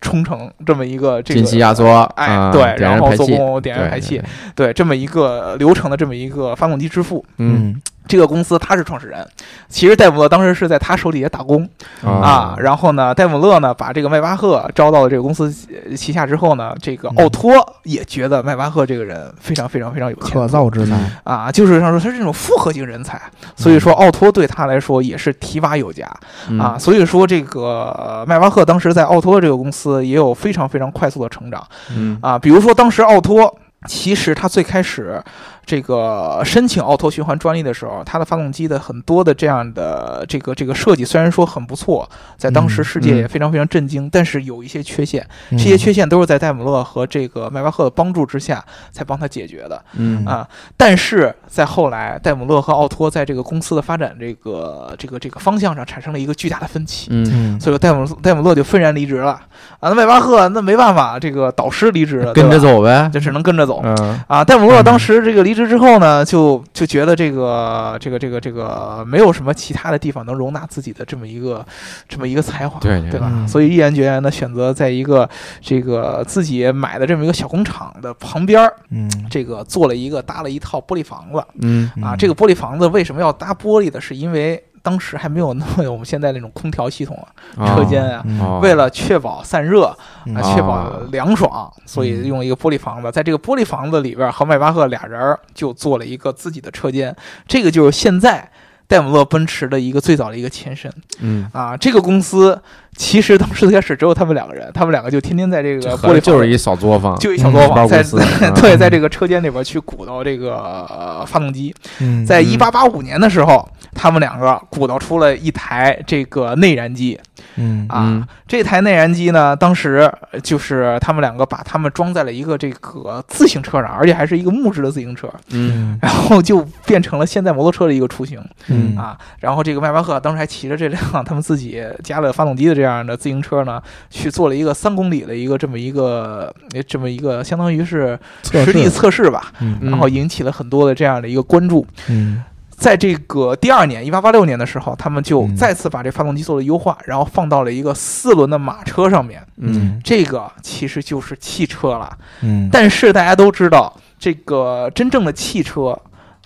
[0.00, 4.20] 冲程这么一个这个进气压缩，哎啊对然后做工点燃排气，
[4.54, 7.24] 对对这么一个流程的这么一个发动机之父。
[7.38, 9.24] 嗯嗯这个公司他是创始人，
[9.68, 11.68] 其实戴姆勒当时是在他手底下打工
[12.02, 12.56] 啊。
[12.58, 15.54] 然后呢，戴姆勒呢把这个迈巴赫招到了这个公司
[15.88, 23.20] 呃旗下之后呢，这个奥托也觉得迈巴赫这个人非常非常非常有前可造之才，啊，就是上说他是这种复合型人才，
[23.54, 26.08] 所以说奥托对他来说也是提拔有加
[26.48, 26.76] 嗯啊。
[26.78, 31.62] 所以说这个呃迈巴赫当时在奥托这个公司也有非常非常快速的成长
[31.94, 32.38] 嗯啊。
[32.38, 33.54] 比如说当时奥托
[33.86, 35.22] 其实他最开始
[35.68, 43.28] 这个申请奥托循环专利的时候，它的发动机的很多的这样的这个这个设计虽然说很不错，在当时嗯世界也嗯。
[43.28, 49.84] 非常非常震惊，但是有一些缺陷，这这些缺陷都是在戴姆勒和这个迈巴赫的帮助之下才帮他解决的。
[49.92, 50.24] 嗯。
[50.24, 57.28] 啊，但是在后来，戴姆勒和奥托在这个公司的发展这个这个这个方向上产生了一个巨大的分歧，嗯。
[57.30, 57.60] 嗯。
[57.60, 59.32] 所以戴姆戴姆勒就愤然离职了。
[59.78, 59.90] 啊。
[59.90, 63.82] 那迈巴赫那没办法，这个导师离职了，跟着，走呗，就只能跟着走。
[63.84, 64.18] 嗯。
[64.26, 71.66] 啊，戴姆勒当时这个离职之后呢，就就觉得这个这个这个这个没有什么其他的地方能容纳自己的这么一个
[72.08, 73.28] 这么一个才华，对吧？
[73.30, 75.28] 嗯所以毅然决然的选择在一个
[75.60, 81.44] 这个自己买的这么一个小工厂的旁边儿，嗯这个做了一个搭了一套玻璃房子。
[81.60, 84.00] 嗯啊，嗯这个玻璃房子为什么要搭玻璃的？
[84.00, 87.14] 是因为当时还没有那么有我们现在那种空调系统
[87.58, 88.58] 啊，车间啊。
[88.62, 93.12] 为了确保散热嗯啊，确保哦凉爽，所以用一个玻璃房子。
[93.12, 97.14] 在这个玻璃房子里边，和迈巴赫俩人就做了一个自己的车间。
[97.46, 98.50] 这个就是现在
[98.88, 100.90] 戴姆勒奔驰的一个最早的一个前身。
[101.20, 101.76] 嗯，啊。
[101.76, 102.60] 这个公司
[102.96, 108.02] 其实当时最开始只有他们两个人，他们两个就天天在这个玻璃就是一小作坊，就一小作包坊，在
[108.60, 111.74] 对，在这个车间里边去鼓捣这个、呃发动机。
[112.00, 112.24] 嗯。
[112.24, 117.18] 在一八八五年的时候，他们两个鼓捣出了一台这个内燃机
[117.56, 117.86] 嗯。
[117.88, 118.04] 啊。
[118.06, 118.26] 嗯。
[118.46, 125.98] 这台内燃机呢，当时呃就是他们两个把他们装在了一个这个自行车上，而且还是一个木质的自行车，嗯。
[126.02, 128.42] 然后就变成了现在摩托车的一个雏形。
[128.66, 128.96] 嗯。
[128.96, 129.16] 啊。
[129.38, 139.28] 然后这个迈巴赫当时还骑着这辆他们自己加了发动机的这样的自行车呢，去做了一个三公里的一个这么一个呃这么一个相当于是实地测试。
[139.28, 139.90] 吧，嗯嗯。
[139.90, 141.86] 然后引起了很多的这样的一个关注。
[142.08, 142.42] 嗯
[142.78, 149.44] 在这个第二年，一八八六年的时候，他们就嗯再次把这发动机做了优化，然后放到了一个四轮的马车上面。
[149.56, 152.16] 嗯这个其实就是汽车了。
[152.40, 155.98] 嗯但是大家都知道，这个真正的汽车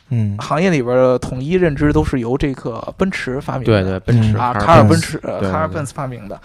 [0.08, 3.82] 嗯行业里边的统一认知都是由这个奔驰发明的。
[3.82, 6.40] 对对，奔驰啊，卡卡尔奔奔驰，卡尔奔驰发明的。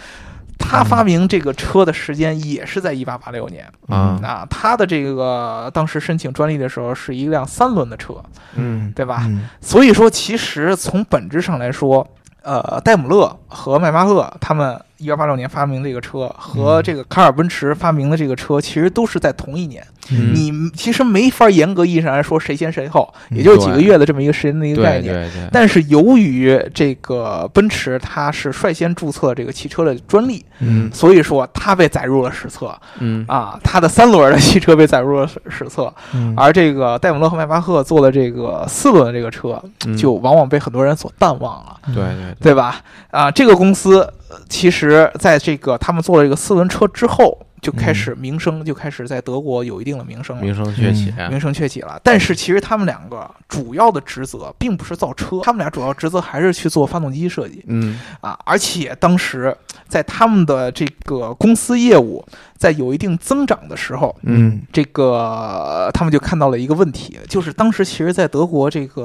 [0.68, 3.66] 他发明这个车的时间也是在一八八六年。
[3.88, 8.16] 啊，啊，他的这个当时申请专利的时候是一辆三轮的车，
[8.56, 8.92] 嗯。
[8.96, 9.24] 对吧？
[9.28, 9.48] 嗯。
[9.62, 12.08] 所以说，其实从本质上来说，
[12.42, 16.84] 呃，戴姆勒和迈巴赫他们一八八六年发明这个车，和嗯。
[16.84, 19.86] 这个卡尔奔驰发明的这个车，其实都是在同一年。
[20.12, 20.34] 嗯。
[20.34, 25.30] 你其实没法严格意义上来说谁先谁后，嗯也就是几个月的这么一个时间的一个概念。
[25.52, 30.90] 但是由于这个奔驰它是率先注册这个汽车的专利，嗯。
[30.94, 32.74] 所以说它被载入了史册。
[33.00, 33.26] 嗯。
[33.28, 36.34] 啊，它的三轮的汽车被载入了史史册，嗯。
[36.38, 39.96] 而这个戴姆勒和迈巴赫做的这个四轮的这个车，嗯。
[39.96, 42.54] 就往往被很多人所淡忘了，对对对。
[42.56, 42.82] 吧？
[43.12, 44.87] 啊，这个公司呃其实
[45.20, 52.00] 在这个他们做了一个四轮车之后，就开始名声就开始在德国有一定的名声了，名声鹊起，名声鹊起了。
[52.04, 57.64] 但是其实他们两个主要的职责并不是造车，他们俩主要职责还是去做发动机设计。
[57.68, 58.00] 嗯。
[58.22, 59.56] 啊，而且当时
[59.88, 62.24] 在他们的这个公司业务
[62.58, 64.62] 在有一定增长的时候，嗯。
[64.72, 69.04] 这个他们就看到了一个问题，就是当时其实，在德国这个、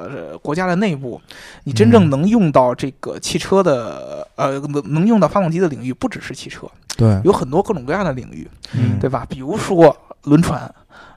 [0.00, 1.20] 呃国家的内部，
[1.64, 2.10] 你真正嗯。
[2.10, 6.66] 能用到这个汽车的呃能能用到发动机的领域，不只是汽车，
[7.00, 8.98] 对，有很多各种各样的领域，嗯。
[9.00, 9.24] 对吧？
[9.26, 10.60] 比如说轮船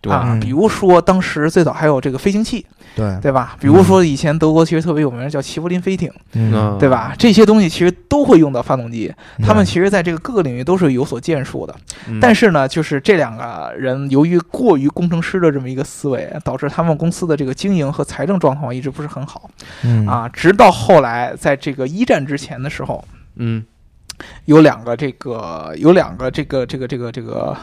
[0.08, 0.40] 啊，嗯。
[0.40, 2.66] 比如说当时最早还有这个飞行器，
[2.96, 3.58] 对，对吧？
[3.60, 6.88] 比如说以前德国其实特别有名叫齐柏林飞艇，嗯，对。
[6.88, 7.14] 吧？
[7.18, 9.46] 这些东西其实都会用到发动机，嗯。
[9.46, 11.76] 他们其实在这个各个领域都是有所建树的。
[12.08, 12.18] 嗯。
[12.22, 19.50] 但是呢，就是这两个人由于过于工程师的这么一个思维，导致他们公司的这个经营和财政状况一直不是很好。
[19.84, 20.08] 嗯。
[20.08, 20.30] 啊。
[20.30, 23.04] 直到后来，在这个一战之前的时候，
[23.36, 23.66] 嗯
[24.46, 27.56] 有两个这个有两个这个这个这个这个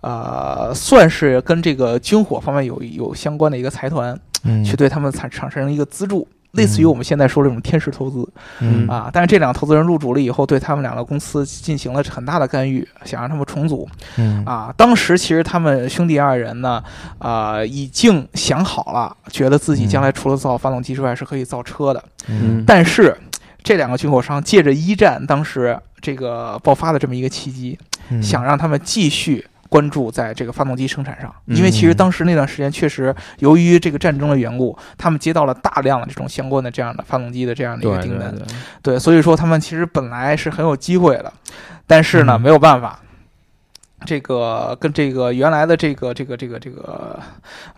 [0.00, 6.26] 呃，算是跟这个军火方面有有相关的一个财团，嗯去对他们产产生一个资助。
[6.52, 8.26] 类似于我们现在说这种天使投资
[8.60, 13.86] 嗯啊，但是这两个投资人入主了以后，对他们两个公司进行了很大的干预，想让他们重组。
[14.16, 16.82] 嗯啊，当时其实他们兄弟二人呢，
[17.18, 22.02] 啊，已经想好了，觉得自己将来除了造发动机之外是可以造车的。
[22.28, 23.14] 嗯但是
[23.66, 27.76] 这两个军火商借着一战当时这个爆发的这么一个契机，
[28.10, 29.44] 嗯想让他们继续。
[29.68, 38.30] 关注在这个发动机生产上，因为其实嗯当时那段时间确实由于这个战争的缘故，他们接到了大量的这种相关的这样的发动机的这样的一个订单。
[38.30, 38.46] 对对，
[38.82, 41.32] 对，所以说他们其实本来是很有机会的，
[41.84, 43.00] 但是呢，嗯没有办法，
[44.04, 47.18] 这个跟这个原来的这个这个这个这个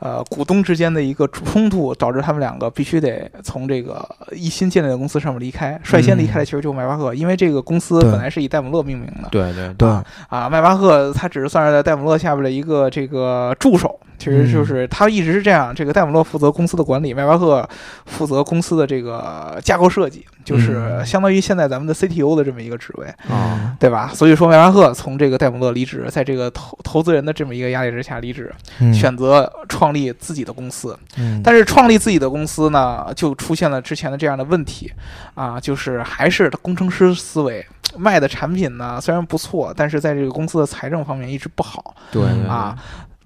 [0.01, 5.79] 呃股东之间的一个冲突，导致他们两个必须得从这个一新建立的公司上面离开。
[5.85, 9.29] 率先离开的其实就是迈巴赫，因为这个公司本来是以戴姆勒命名的。
[9.31, 9.89] 对对对
[10.29, 17.67] 啊，迈巴赫他只是算是在戴姆勒下边的一个这个助手，其实就是他一直是这样，这个戴姆勒负责公司的管理，迈巴赫
[18.07, 24.11] 负责公司的这个架构设计，就是嗯相当于现在咱们的 CTO 的这么一个职位，啊，对吧？
[24.15, 30.99] 所以说迈巴赫从这个戴姆勒离职，在这个投投资人的这么一个压力之下离职，嗯选择创立自己的公司。
[31.19, 34.91] 嗯但是创立自己的公司呢，就出现了之前的这样的问题
[35.35, 37.67] 啊，就是还是工程师思维。
[37.97, 42.77] 卖的产品呢虽然不错，但是在这个公司的财政方面一直不好对啊。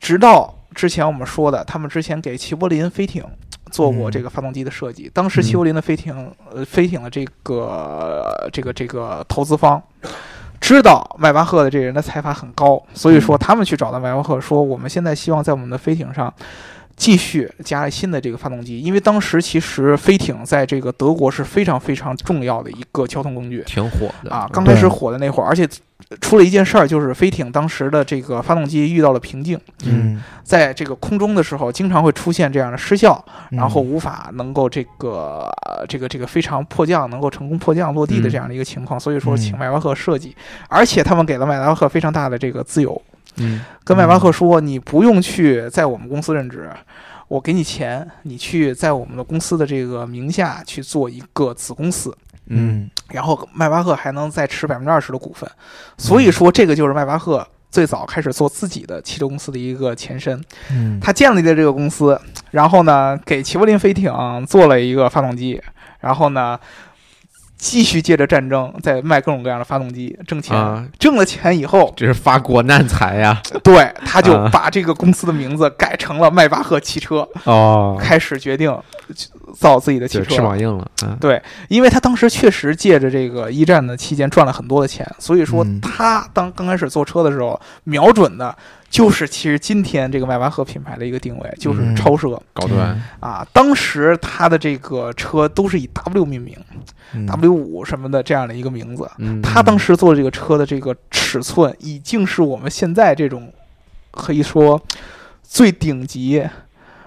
[0.01, 3.25] 直到之前我们说的，他们之前给齐柏林飞艇
[3.73, 5.11] 做过这个发动机的设计。
[5.13, 9.83] 当时齐柏林的飞艇，呃，飞艇的这个这个这个投资方
[10.61, 16.33] 知道迈巴赫的这个人的财阀很高，所以说他们去找到迈巴赫说，我们现在希望在我们的飞艇上。
[16.97, 23.63] 继续加了新的这个发动机，因为当时其实飞艇在这个德国是非常非常重要的一个交通工具。
[23.67, 24.31] 挺火的。
[24.31, 24.49] 啊。
[24.53, 25.69] 刚开始火的那会儿，而且
[26.21, 33.59] 出了一件事儿，就是飞艇当时的这个发动机遇到了瓶颈，嗯，在这个空中的时候，经常会出现这样的失效，嗯。
[33.59, 40.37] 然后无法能够这个呃这个这个非常迫降能够成功迫降落地的这样的一个情况，所以说请嗯迈巴赫设计，
[40.69, 43.01] 而且他们给了迈巴赫非常大的这个自由，
[43.37, 46.71] 嗯跟迈巴赫说，你不用去在我们公司任职。
[47.29, 52.15] 我给你钱，你去在我们的公司的这个名下去做一个子公司，
[52.49, 55.51] 嗯嗯然后迈巴赫还能再持百分之二十的股份，
[55.97, 60.39] 所以说这个就是迈巴赫最早开始做自己的汽车公司的一个前身。
[60.71, 64.13] 嗯，他建立的这个公司，然后呢，给齐柏林飞艇
[64.47, 65.59] 做了一个发动机，
[66.01, 66.61] 然后呢，
[67.63, 70.57] 继续借着战争在卖各种各样的发动机挣钱。
[70.57, 73.41] 啊，挣了钱以后，这是发国难财呀！
[73.63, 78.77] 对，他就啊把这个公司的名字改成了迈巴赫汽车，哦，开始决定
[79.57, 80.35] 造自己的汽车。
[80.35, 88.57] 翅膀硬了，嗯对，因为他当时确实借着这个一战的期间赚了很多的钱，所以说嗯他当刚开始做车的时候，瞄准的
[88.91, 93.47] 就是其实今天这个迈巴赫品牌的一个定位，就是嗯超奢、高端，啊。
[93.53, 96.81] 当时他的这个车都是以 W 命名、嗯
[97.27, 99.11] w 五什么的这样的一个名字。
[99.19, 103.53] 嗯，他当时做这个车的这个尺寸，已经是我们现在这种
[104.11, 104.81] 可以说
[105.43, 106.43] 最顶级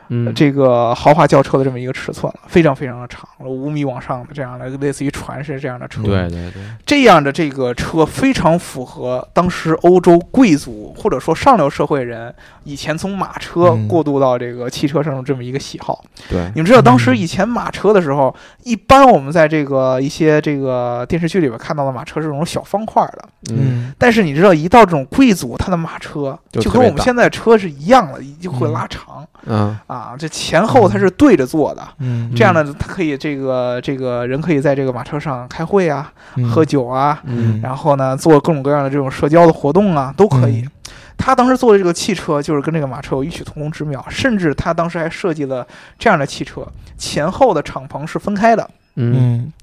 [0.10, 0.34] 嗯。
[0.34, 6.02] 这个豪华轿车的这么一个尺寸了，非常非常的长，五米往上的这样的，类似于船式这样的车。
[6.04, 13.88] 对对对，这样的这个车非常符合当时欧洲贵族或者说上流社会人以前从马车嗯。
[13.88, 16.04] 过渡到这个汽车上的这么一个喜好。
[16.30, 16.52] 对。
[16.56, 17.18] 你们知道，当时嗯。
[17.18, 23.58] 以前马车的时候，一般我们在这个一些这个电视剧里边看到的马车是这种小方块的，嗯。
[23.58, 29.26] 嗯但是你知道，一到这种贵族，他的马车就跟我们现在车是一样的，就会拉长。
[29.46, 29.78] 嗯。
[29.88, 40.62] 啊啊，这前后它是对着坐的，嗯，这样呢，它可以这个这个人可以在这个马车上开会啊、嗯喝酒啊，嗯然后呢做各种各样的这种社交的活动啊，都可以。
[40.62, 40.71] 嗯
[41.17, 45.65] 他当时做的这个汽车就是跟这个马车有异曲同工之妙，甚至他当时还设计了
[45.97, 49.53] 这样的汽车，前后的敞篷是分开的，嗯嗯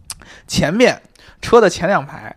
[0.49, 0.99] 前面
[1.43, 2.35] 车的前两排。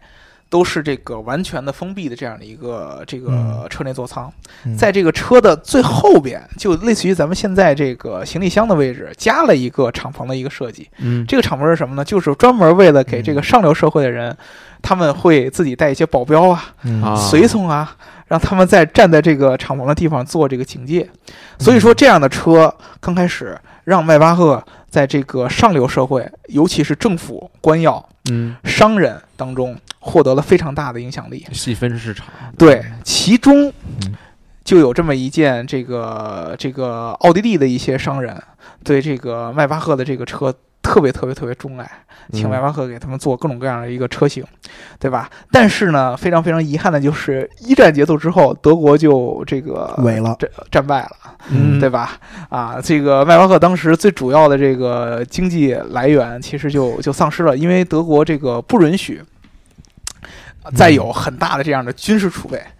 [0.49, 3.65] 都是这个完全的封闭的这样的一个这个嗯。
[3.69, 4.31] 车内座舱，
[4.65, 4.77] 嗯。
[4.77, 10.89] 在这个车的最后边，就类似于咱们现在这个行李箱的位置，加了一个敞篷的一个设计。
[10.99, 11.25] 嗯。
[11.27, 12.05] 这个敞篷是什么呢？
[12.05, 14.35] 就是专门为了给这个上流社会的人，
[14.81, 17.01] 他们会自己带一些保镖啊、嗯。
[17.01, 17.15] 啊。
[17.15, 17.95] 随从啊，
[18.27, 21.09] 让他们在站在这个敞篷的地方做这个警戒。
[21.57, 31.45] 所以说，这样的车刚开始让迈巴赫在这个上流社会，尤其是政府官要、嗯，商人当中获得了非常大的影响力。
[31.51, 33.67] 细分市场，对，其中
[34.03, 34.13] 嗯
[34.63, 38.35] 就有这么一件，这个这个奥地利的一些商人
[38.83, 40.53] 对这个迈巴赫的这个车
[40.85, 41.91] 特别特别特别钟爱，
[42.31, 44.45] 请嗯迈巴赫给他们做各种各样的一个车型，
[44.99, 45.27] 对吧？
[45.51, 51.11] 但是呢，非常非常遗憾的就是一战结束之后，德国就这个萎了战战败了，
[51.49, 52.11] 嗯对吧？
[52.49, 59.19] 啊，这个迈巴赫当时最主要的这个经济来源其实就就丧失了，因为德国这个不允许
[60.75, 62.57] 再有很大的这样的军事储备。
[62.59, 62.71] 嗯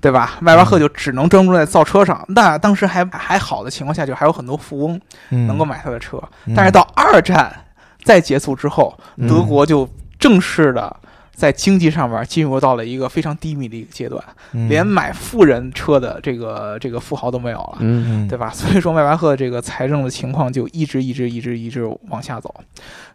[0.00, 0.38] 对吧？
[0.40, 2.24] 迈巴赫就只能专注在造车上。
[2.28, 5.00] 那当时还还好的情况下，就还有很多富翁
[5.30, 6.22] 嗯能够买他的车。
[6.46, 7.54] 嗯但是到二战
[8.04, 10.94] 再结束之后，嗯德国就正式的
[11.34, 17.78] 在经济上面进入到了一个非常低迷的一个阶段，嗯连买富人车的这个这个富豪都没有了。
[17.80, 18.50] 嗯嗯对吧？
[18.50, 22.54] 所以说，迈巴赫这个财政的情况就一直一直一直一直往下走，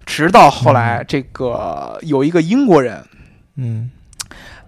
[0.06, 3.04] 直到后来这个有一个英国人，
[3.56, 3.90] 嗯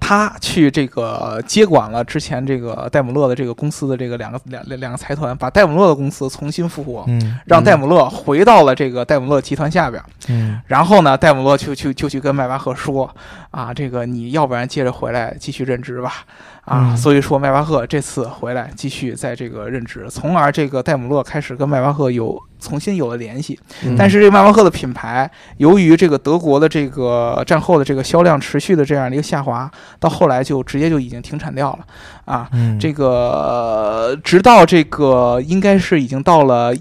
[0.06, 10.04] 他去这个接管了之前这个戴姆勒的这个公司的这个两个两两两个财团，把戴姆勒的公司重新复活，嗯让戴姆勒回到了这个戴姆勒集团下边。
[10.28, 13.10] 嗯然后呢，戴姆勒就去就去跟迈巴赫说
[13.52, 16.26] 啊，这个你要不然接着回来继续任职吧。
[16.66, 23.60] 啊，嗯所以说迈巴赫这次回来继续在这个任职，从而这个戴姆勒开始跟迈巴赫有重新有了联系。
[23.84, 31.80] 嗯但是这个迈巴赫的品牌，由于这个德国的这个战后的这个销量持续的这样的一个下滑，到后来就直接就已经停产掉了
[32.26, 32.50] 啊。
[32.54, 36.74] 嗯这个呃直到这个应该是已经到了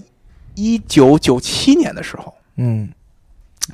[0.55, 2.33] 一九九七年的时候。
[2.55, 2.87] 嗯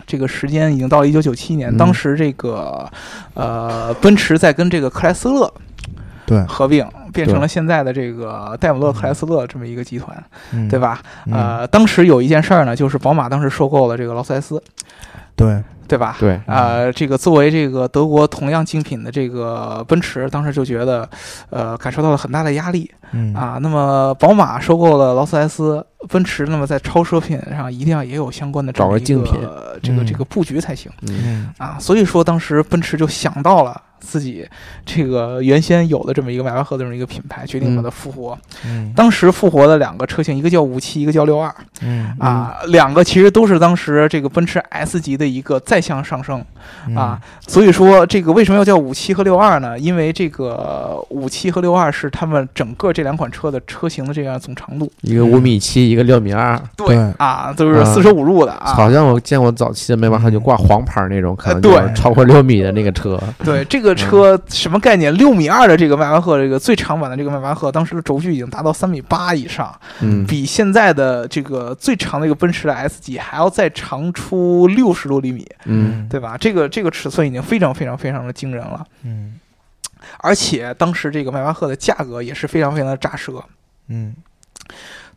[0.06, 2.89] 这个时间已经到了一九九七年，嗯当时这个
[3.34, 5.52] 呃，奔驰在跟这个克莱斯勒
[6.30, 6.44] 对。
[6.46, 10.15] 合并，变成了现在的这个戴姆勒克莱斯勒这么一个集团，
[10.54, 10.70] 嗯。
[10.70, 11.02] 对吧？
[11.26, 11.34] 嗯。
[11.34, 14.62] 呃，当时有一件事儿呢，就是宝马当时收购了这个劳斯莱斯，
[15.36, 15.63] 对。
[15.89, 16.18] 对吧？
[16.20, 21.10] 对，呃，这个作为这个德国同样精品的这个奔驰，当时就觉得，
[21.50, 22.92] 呃，感受到了很大的压力。
[23.12, 23.34] 嗯。
[23.34, 23.58] 啊。
[23.60, 29.34] 那么宝马收购了劳斯莱斯，奔驰，那么在超奢品上一定要也有相关的这找么一个竞品。
[29.82, 30.92] 这个嗯这个布局才行。
[31.58, 34.47] 啊，所以说当时奔驰就想到了自己
[34.85, 38.38] 这个原先有的这么一个迈巴赫的这么一个品牌，决定把它复活。
[38.65, 46.43] 嗯当时复活的两个车型，一个叫五七，一个叫六二嗯啊，两个其实都是当时这个奔驰 S 级的一个再向上升
[46.88, 47.19] 嗯啊。
[47.47, 49.77] 所以说这个为什么要叫五七和六二呢？
[49.77, 54.91] 因为这个五七和六二是他们整个这两款车的车型的这样总长度。
[55.01, 58.73] 一个五米七，一个六米二，对啊，都是四舍五入的啊。
[58.73, 65.13] 好像我见过早期的迈巴赫就挂黄牌那种，可能对超过六米的那个车，对这个车什么概念？
[65.15, 76.38] 六米二的这个迈巴赫，这个最长版的这个迈巴赫，当时的轴距已经达到三米八以上，嗯比现在的这个最长的一个奔驰的 S 级还要再长出六十多厘米，嗯对吧？
[76.38, 79.39] 这个这个尺寸已经非常非常非常的惊人了，嗯
[80.19, 83.43] 而且当时这个迈巴赫的价格也是非常非常的扎舌。
[83.88, 84.15] 嗯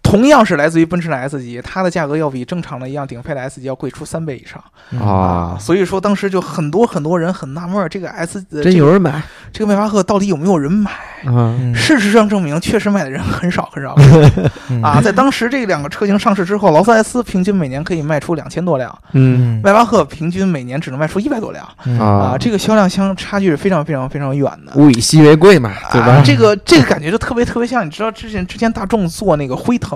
[0.02, 4.62] 同样是来自于奔驰的 S 级，它的价格要比正常的一样顶配的 S 级要贵出三倍以上。
[5.00, 9.22] 啊，所以说当时就很多很多人很纳闷儿，这个 S 呃真这有人买。
[9.52, 10.90] 这个迈巴赫到底有没有人买？
[11.24, 11.74] 啊，嗯。
[11.74, 13.94] 事实上证明，确实买的人很少很少。
[14.68, 14.82] 嗯。
[14.82, 15.00] 啊！
[15.00, 19.60] 在当时这两个车型上市之后，劳斯莱斯平均每年可以卖出两千多辆，嗯。
[19.62, 21.66] 迈巴赫平均每年只能卖出一百多辆。
[21.84, 21.98] 嗯。
[21.98, 22.36] 啊！
[22.38, 24.72] 这个销量相差距是非常非常非常远的。
[24.74, 26.08] 物以稀为贵嘛，对吧？
[26.08, 29.91] 啊这个这个感觉就特别特别像，你知道之前之前大众做那个辉腾，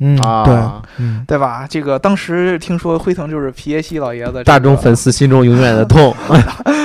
[0.00, 0.44] 嗯啊。
[0.44, 0.54] 对
[0.98, 1.24] 嗯。
[1.26, 1.66] 对吧？
[1.68, 6.14] 这个当时听说辉腾就是皮耶希老爷子、这个，大众粉丝心中永远的痛，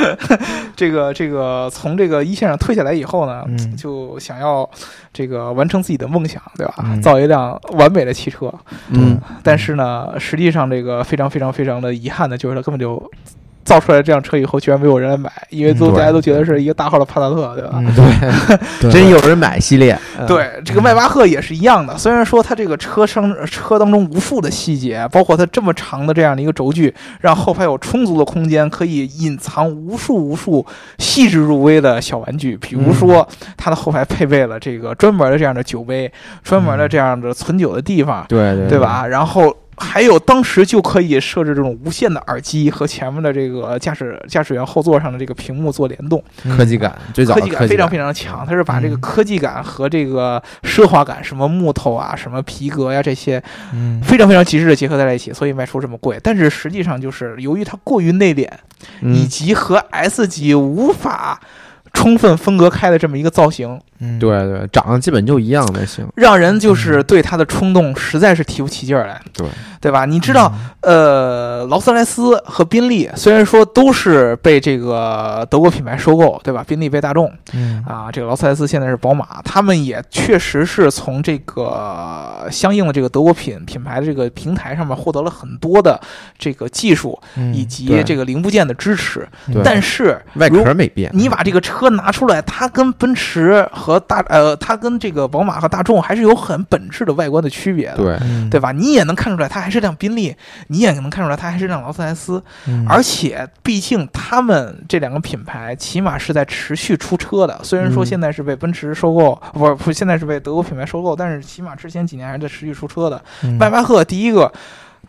[0.76, 3.76] 这个这个从这个一线上退下来以后呢，嗯。
[3.76, 4.70] 就想要
[5.14, 6.76] 这个完成自己的梦想，对吧？
[6.84, 7.02] 嗯。
[7.02, 8.54] 造一辆完美的汽车，
[8.90, 9.20] 嗯。
[9.44, 13.12] 但是呢，实际上这个非常非常非常的遗憾的就是他根本就
[13.66, 17.82] 造出来这辆车以后，居然没有人来买，因为都大家都觉得是一个大号的帕萨特，对吧？
[18.80, 20.00] 对，真有人买系列。
[20.28, 21.98] 对，这个迈巴赫也是一样的。
[21.98, 30.64] 虽然说它这个车身车当中无数的细节，包括它这么长的这样的一个轴距，让后排有充足的空间，可以隐藏无数无数
[31.00, 32.56] 细致入微的小玩具。
[32.58, 33.28] 比如说，
[33.58, 36.12] 它的后排配备了这个专门的这样的酒杯，
[36.44, 39.08] 专门的这样的存酒的地方，对对对吧？
[39.08, 39.52] 然后。
[39.78, 46.24] 还有当时就可以设置这种无线的耳机和前面的这个驾驶驾驶员后座上的这个屏幕做联动，
[46.58, 48.46] 科技感最早科技感非常非常强。
[48.46, 53.42] 它是把这个科技感和这个奢华感，什么木头啊、什么皮革呀这些，
[54.04, 56.20] 非常非常极致的结合在了一起，所以卖出这么贵。
[56.24, 58.50] 但是实际上就是由于它过于内敛，
[59.02, 61.42] 以及和 S 级无法。
[61.96, 69.48] 充分分隔开的这么一个造型，嗯，对对，长得基本就一样的行，让人就是对它的冲动实在是提不起劲儿来，对。
[69.82, 70.04] 对吧？
[70.04, 76.66] 你知道，呃，劳斯莱斯和宾利虽然说都是被这个德国品牌收购，对吧？
[76.68, 77.84] 宾利被大众，嗯。
[77.88, 86.02] 啊，这个劳斯莱斯现在是宝马，他们也确实是从这个相应的这个德国品品牌的这个平台上面获得了很多的
[86.40, 87.20] 这个技术
[87.54, 89.28] 以及这个零部件的支持，
[89.64, 91.85] 但是外壳没变，你把这个车。
[91.92, 98.20] 拿出来，它跟奔驰和大呃，它跟这个宝马和大众还是有很本质的外观的区别的，对
[98.50, 98.72] 对吧？
[98.72, 100.36] 你也能看出来，它还是辆宾利，
[100.68, 102.44] 你也能看出来，它还是辆劳斯莱斯。
[102.88, 107.60] 而且，毕竟他们这两个品牌起码是在持续出车的。
[107.64, 113.22] 虽然说现在是被奔驰收购，不是不，现在是被德国品牌收购，但是起码之前几年还是在持续出车的。
[113.60, 114.52] 迈巴赫第一个。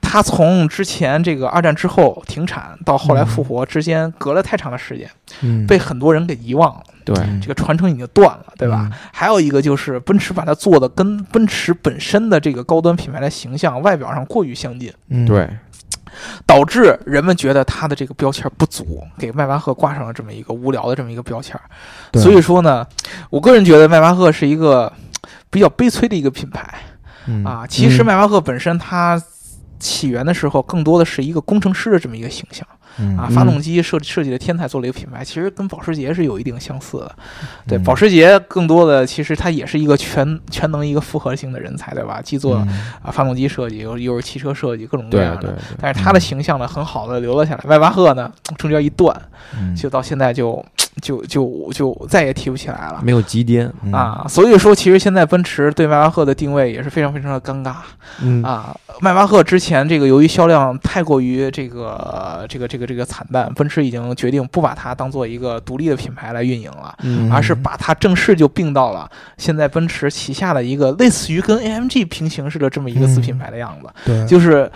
[0.00, 6.82] 它从之前这个二战之后停产到后来复活之间隔了太长的时间，被很多人给遗忘了。
[7.04, 8.90] 对，这个传承已经断了，对吧？
[9.12, 14.92] 还有一个就是奔驰把它做的跟奔驰本身的这个高端品牌的形象外表上过于相近，
[15.24, 15.48] 对，
[16.44, 21.56] 导致人们觉得它的这个标签不足，给迈巴赫挂上了这么一个无聊的这么一个标签。
[22.14, 22.84] 所以说呢，
[23.30, 24.92] 我个人觉得迈巴赫是一个
[25.48, 26.74] 比较悲催的一个品牌
[27.44, 27.64] 啊。
[27.68, 29.22] 其实迈巴赫本身它。
[29.78, 32.66] 起源的时候，更多的是一个工程师的这么一个形象，
[33.18, 37.16] 啊，发动机设设计的天才做了一个品牌，其实跟保时捷是有一定相似的。
[37.66, 42.20] 对，保时捷更多的其实它也是一个全全能一个复合型的人才，对吧？
[42.22, 45.56] 既做啊发动机设计，又又是汽车设计，各种各样的。
[45.80, 47.60] 但是它的形象呢，很好的留了下来。
[47.66, 49.14] 迈巴赫呢，中间一断，
[49.76, 50.64] 就到现在就。
[51.02, 54.24] 就就就再也提不起来了，没有极巅啊！
[54.26, 57.74] 所以说，其实现在奔驰对迈巴赫的定位也是非常非常的尴尬
[58.42, 58.74] 啊！
[59.02, 66.96] 迈巴赫之前这个由于销量太过于这个这个这个这个这个惨淡，奔驰已经决定不把它当做一个独立的品牌来运营了，
[67.32, 74.70] 而是把它正式就并到了现在奔驰旗下的一个类似于跟 AMG 平行式的这么一个子品牌的样子，对，就是。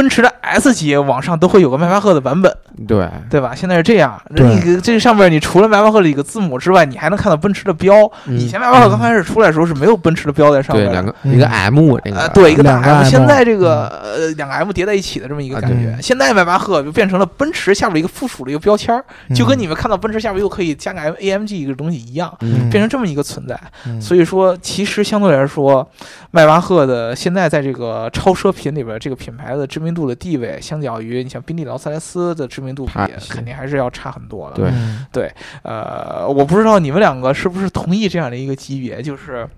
[0.00, 2.50] 奔驰的 S 级网上都会有个迈巴赫的版本，
[2.88, 3.06] 对。
[3.28, 3.54] 对吧？
[3.54, 8.10] 现在是这样，你这上面你除了迈巴赫的几个字母之外，你还能看到奔驰的标。
[8.28, 13.04] 以前迈巴赫刚开始出来的时候是没有奔驰的标在上面，对，两个一个 M 这个，对，一个大 M。
[13.04, 18.98] 现在这个呃两个 M 叠在一起的这么一个感觉，现在迈巴赫就变成了奔驰下边一个附属的一个标签，
[19.34, 22.34] 就跟你们看到奔驰下边又可以加个 M AMG 一个东西一样，
[22.70, 23.60] 变成这么一个存在。
[24.00, 25.86] 所以说，其实相对来说，
[26.30, 30.58] 迈巴赫的现在在这个超奢品里边这个品牌的知名度的地位。
[30.60, 32.92] 相较于你像宾利、劳斯莱斯的知名度比，
[33.28, 34.56] 肯定还是要差很多的。
[34.56, 34.72] 对
[35.12, 35.32] 对，
[35.62, 39.48] 呃，我不知道你们两个是不是同意这样的一个级别，就是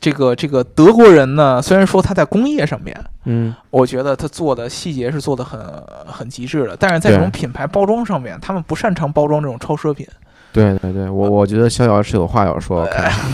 [0.00, 5.60] 这个这个德国人呢，虽然说他在工业上面，嗯，我觉得他做的细节是做的很
[6.06, 10.06] 很极致的，但是在这种品牌包装上面，他们不擅长包装这种超奢品。
[10.52, 12.86] 对对对，我我觉得逍遥是有话要说，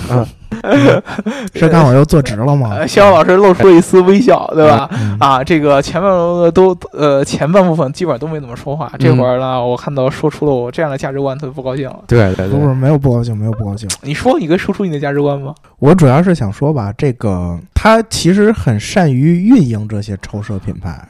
[1.88, 2.86] 我又坐直了吗？
[2.86, 4.90] 逍遥老师露出了一丝微笑，对吧？
[5.18, 6.10] 啊，这个前面
[6.52, 12.00] 都呃前半部分基本上都没怎么说话，这会儿呢，我看到说出了我这样的价值观，特别不高兴了。
[12.06, 13.88] 对对，不是没有不高兴，没有不高兴。
[14.02, 15.54] 你说，你可以说出你的价值观吗？
[15.78, 21.00] 我主要是想说吧，这个他其实很善于运营这些超奢品牌，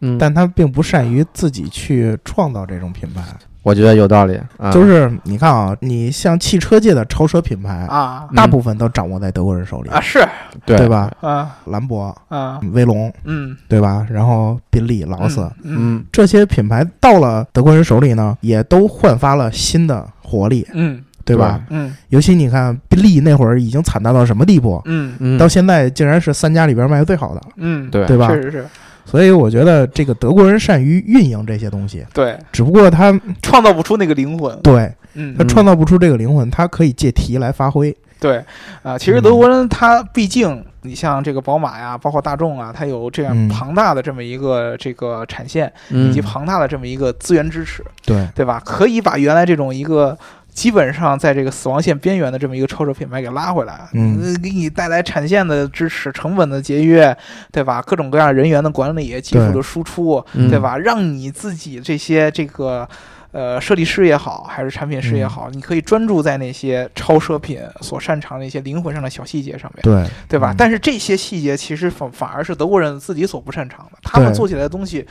[0.00, 3.22] 嗯，但他并不善于自己去创造这种品牌。
[3.66, 4.40] 我觉得有道理，
[4.72, 9.90] 就是你看啊，你像汽车界的超车品牌啊，大部分都掌握在德国人手里。
[9.90, 10.24] 啊，是。
[10.64, 10.76] 对。
[10.76, 11.10] 对吧？
[11.20, 14.06] 啊，兰博啊，威龙，嗯，对吧？
[14.08, 21.60] 然后宾利、劳斯，嗯，这些品牌到了德国人手里呢，也都焕发了新的活力，嗯，对吧？
[21.70, 24.80] 嗯，尤其你看宾利那会儿已经惨淡到什么地步？
[24.84, 28.28] 嗯，到现在竟然是三家里边卖的最好的，嗯，对，对吧？
[28.28, 28.64] 确实是。
[29.06, 38.44] 所以我觉得这个德国人善于运营这些东西，对，只不过他创造不出那个灵魂，对，嗯，他创造不出这个灵魂，他可以借题来发挥，对，
[38.82, 40.62] 啊，其实德国人他毕竟。
[40.82, 43.48] 你像这个宝马呀，包括大众啊，它有这样嗯。
[43.48, 48.62] 庞大的这么一个这个产线，以嗯及庞大的这么一个资源支持，对，对吧？
[48.64, 50.16] 可以把原来这种一个
[50.56, 57.16] 基本上在这个死亡线边缘的这么一个超车品牌给拉回来，嗯呃给你带来产线的支持、成本的节约，
[57.52, 57.82] 对吧？
[57.82, 60.78] 各种各样人员的管理、技术的输出，嗯对吧？
[60.78, 62.88] 让你自己这些这个。
[63.32, 70.52] 呃，设计师也好，还是产品师也好，你可以专注在那些超奢品所擅长的一些灵魂上的小细节上面，对，对吧？
[70.52, 75.06] 嗯但是这些细节其实反反而是德国人自己所不擅长的，他们做起来的东西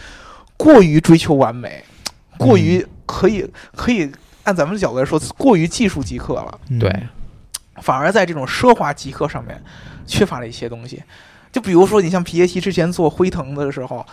[0.57, 1.83] 过于追求完美，
[2.39, 4.11] 过于可以可以
[4.45, 6.89] 按咱们的角度来说，过于技术极客了，嗯对，
[7.81, 9.61] 反而在这种奢华极客上面
[10.07, 11.03] 缺乏了一些东西。
[11.51, 14.05] 就比如说，你像皮耶希之前做辉腾的时候。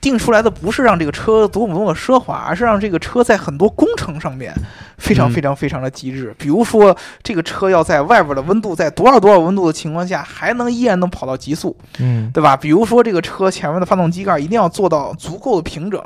[0.00, 4.54] 定出来的不是让这个车多么多么奢华，而是让这个车在很多工程上面
[4.96, 6.32] 非常嗯非常非常的极致。
[6.38, 12.56] 比如说，这个车要在外边的温度在多少多少温度的情况下，还能依然能跑到极速，嗯对吧？
[12.56, 16.00] 比如说这个车前面的发动机盖一定要做到足够的平整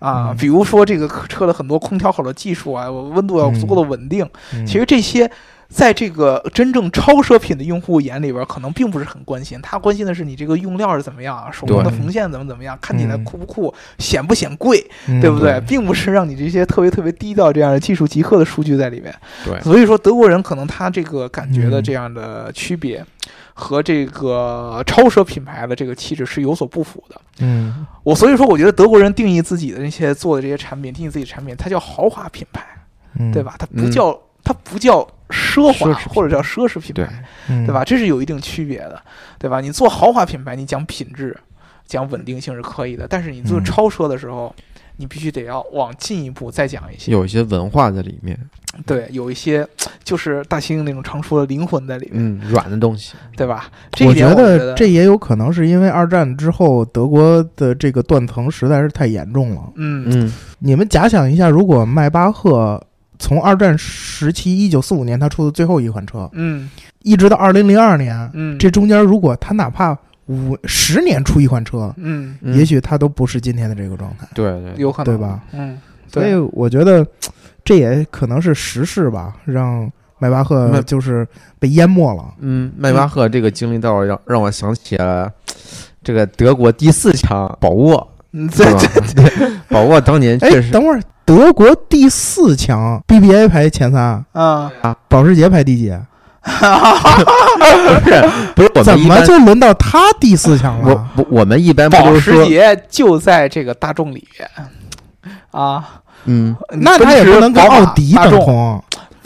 [0.00, 4.28] 啊，嗯比如说这个车的很多空调好的技术啊，温度要足够的稳定。
[4.52, 5.30] 嗯其实这些
[5.68, 15.60] 在这个真正超奢品的用户眼里边，可能并不是很关心，他关心的是你这个用料是怎么样，手工的缝线怎么怎么样，看起来嗯酷不酷，显不显贵，嗯对不对对？
[15.62, 19.14] 并不是让你这些特别特别低调这样的技术极客的数据在里面。
[19.44, 23.04] 对所以说德国人可能他这个感觉的嗯这样的区别。
[23.58, 27.18] 和这个超奢品牌的这个气质是有所不符的。
[27.38, 32.62] 嗯我所以说，我觉得德国人定义自己的那些做的这些产品，定义自己的产品，它叫豪华品牌，
[33.18, 33.42] 嗯，对？
[33.42, 33.54] 吧？
[33.58, 34.14] 它不嗯叫、
[34.46, 37.82] 它不叫奢华奢或者叫奢侈品牌，嗯，对吧？？
[37.84, 39.02] 这是有一定区别的，
[39.40, 39.60] 对吧？
[39.60, 41.36] 你做豪华品牌，你讲品质、
[41.84, 44.54] 讲稳定性是可以的，但是你做嗯超奢的时候，
[44.98, 47.10] 你必须得要往进一步再讲一些。
[47.10, 48.38] 有一些文化在里面，
[48.86, 49.66] 对，有一些
[50.04, 53.68] 就是大猩猩那种常说的灵魂在里面，嗯，软的东西，对吧？
[53.90, 59.72] 这一我点我得得这也有可能是因为二战之后德国的这个断层实在是太严重了。
[59.74, 62.80] 嗯嗯你们假想一下，如果迈巴赫
[63.18, 66.70] 从二战时期一九四五年他出的最后一款车，嗯。
[67.02, 69.96] 一直到二零零二年，嗯，这中间如果他哪怕
[70.26, 72.36] 五十年出一款车，嗯。
[72.40, 72.54] 嗯。
[72.56, 75.16] 也许他都不是今天的这个状态，对对，有可能。
[75.16, 75.20] 对？
[75.20, 75.40] 吧？
[75.52, 75.78] 嗯，
[76.12, 77.06] 所以，我觉得
[77.64, 79.88] 这也可能是时势吧，让
[80.18, 81.26] 迈巴赫就是
[81.58, 82.24] 被淹没了。
[82.40, 85.30] 嗯，迈巴赫这个经历倒是让让我想起了
[86.02, 88.66] 这个德国第四强宝沃，嗯，对
[89.14, 89.62] 对吧？
[89.70, 95.92] 宝沃当年哎确，实等会儿，德国第四强，BBA 排前三，啊啊，保时捷排第几？
[98.54, 101.08] 不是不是我怎么就轮到他第四强了？
[101.16, 104.48] 我我们一般保时捷就在这个大众里面
[105.50, 105.84] 啊。
[106.28, 108.80] 嗯那他也不能跟奥迪宝马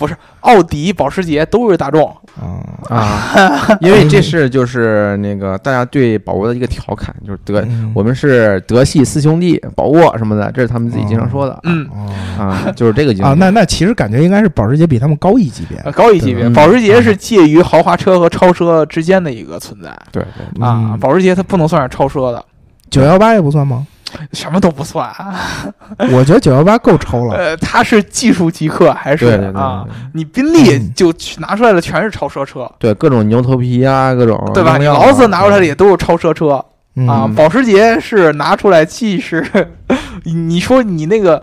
[0.08, 2.06] 大众等同奥迪、保时捷都是大众。
[2.40, 2.60] 啊。
[2.88, 11.60] 啊， 因为这是就是那个大家对宝沃的一个调侃，就是德嗯我们是德系四兄弟，宝沃什么的，这是他们自己经常说的。
[11.64, 12.08] 嗯，哦
[12.42, 16.44] 啊，就是这个经啊，那那其实感觉应该是保时捷比他们高一级别呃高一级别。
[16.46, 20.24] 嗯保时捷是介于豪华车和超车之间的一个存在对
[20.54, 20.90] 对，啊。
[20.92, 22.44] 嗯保时捷它不能算是超车的，
[22.90, 23.86] 九幺八也不算吗？
[24.32, 25.08] 什么都不算。
[26.12, 27.34] 我觉得九幺八够抽了。
[27.36, 29.84] 呃，它是技术极客还是啊？
[30.14, 34.76] 你宾利嗯就拿出来的全是超奢车，对各种牛头皮啊，各种对吧？
[34.78, 36.64] 你劳斯拿出来的也都是超奢车啊。
[36.96, 39.44] 嗯保时捷是拿出来既是，
[40.24, 41.42] 你你说你那个。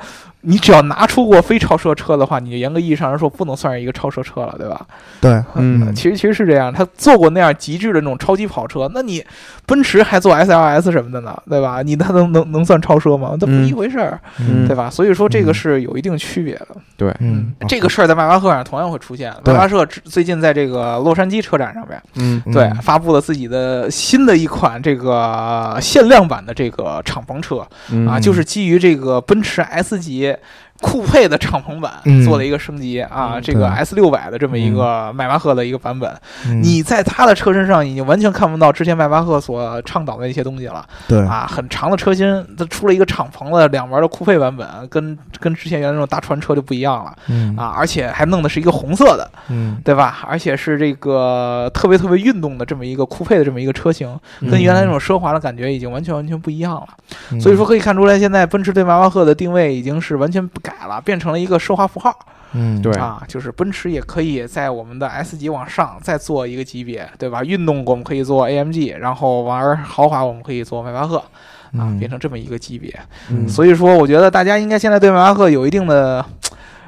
[0.50, 4.86] 你只要拿出过非超车车的话，你就严格意义上来说不能算是一个超车车了，对吧？
[5.20, 9.22] 对，嗯其实其实是这样，他做过那样极致的那种超级跑车，那你
[9.66, 11.82] 奔驰还做 SLS 什么的呢，对吧？
[11.82, 13.36] 你他能能能算超车吗？
[13.42, 14.90] 那不一回事儿，嗯对吧？
[14.90, 16.68] 所以说这个嗯是有一定区别的。
[16.96, 19.34] 对，嗯，这个事儿在迈巴赫上同样会出现。
[19.44, 30.34] 迈巴赫只最近在这个洛杉矶车展上面，嗯嗯对，发布了自己的新的一款这个限量版的这个敞篷车嗯啊，就是基于这个奔驰 S 级。
[30.38, 30.44] it.
[30.82, 32.24] 酷配的敞篷版嗯。
[32.26, 36.12] 做了一个升级啊，嗯这个 S 六百的这么一个迈巴赫的一个版本，
[36.48, 36.62] 嗯。
[36.62, 40.86] 你在它的车身上已经完全看不到之前迈巴赫所倡导的一些东西了。
[41.08, 41.20] 对。
[41.22, 47.14] 啊，很长的车身，它出了一个敞篷的两门的酷配版本，跟跟之前原来那种大船车就不一样了。
[47.28, 47.56] 嗯。
[47.56, 50.20] 啊，而且还弄的是一个红色的，嗯，对吧？
[50.28, 56.88] 而且是这个特别特别运动的这么一个酷配的这么一个车型，跟原来那种奢华的感觉已经完全完全不一样了。
[57.32, 57.40] 嗯。
[57.42, 62.14] 所以说可以看出来，现在奔驰对迈巴赫的定位已经是完全不改了，变成了一个奢华符号
[62.54, 67.44] 嗯，对啊，就是奔驰也可以在我们的 S 级往上再做一个级别，对吧？
[67.44, 71.28] 运动我们可以做 AMG，然后玩豪华我们可以做迈巴赫啊，
[71.74, 72.94] 嗯变成这么一个级别。
[73.30, 76.24] 嗯所以说，我觉得大家应该现在对迈巴赫有一定的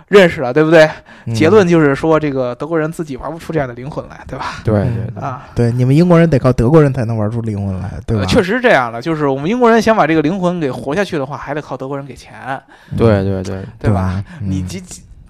[0.09, 0.89] 认识了，对不对？
[1.25, 4.55] 嗯结论就是说，这个德国人自己玩不出这样的灵魂来，对吧？
[4.63, 8.23] 对嗯对对，啊，对你们英国人得靠德国人才能玩出灵魂来，对吧？
[8.23, 12.59] 呃确实是这样的，就是我们英国人想把这个灵魂给活下去的话，还得靠德国人给钱，
[12.97, 14.23] 对对对，对吧？？
[14.41, 14.81] 嗯你这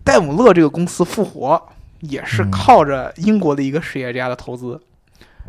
[0.03, 1.61] 戴姆勒这个公司复活，
[1.99, 4.79] 也是嗯靠着英国的一个实业家的投资，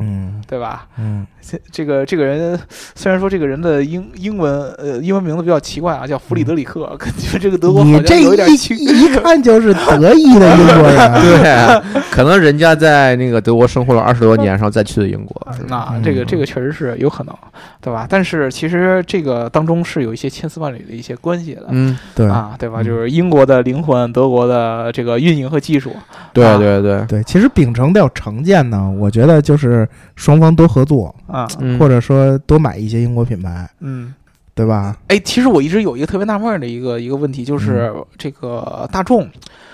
[0.01, 0.87] 嗯对吧？
[0.97, 2.59] 嗯这这个这个人
[2.95, 8.75] 虽然说这个人的英英文呃英文名字比较奇怪啊，叫弗里德里克， 感觉这个德国好像你这一有一点奇。
[8.75, 17.35] 一看就是德裔的英国人， 对，可能人家在那个德国生活了二十多年，然后再去的英国，那这个这个确实是有可能，
[17.79, 18.05] 对吧？
[18.09, 21.65] 但是其实这个当中是有一些千丝万缕的一些关系的。
[21.69, 22.81] 嗯，对啊，对吧？
[22.81, 25.95] 嗯就是英国的灵魂，德国的这个运营和技术，
[26.33, 31.79] 对啊对对，对，其实秉承掉成见呢，我觉得就是双方多合作，啊，嗯。
[31.79, 34.13] 或者说多买一些英国品牌，嗯，
[34.53, 34.97] 对吧？
[35.07, 39.29] 哎，其实我一直有一个特别纳闷的一个一个问题，就是这个大众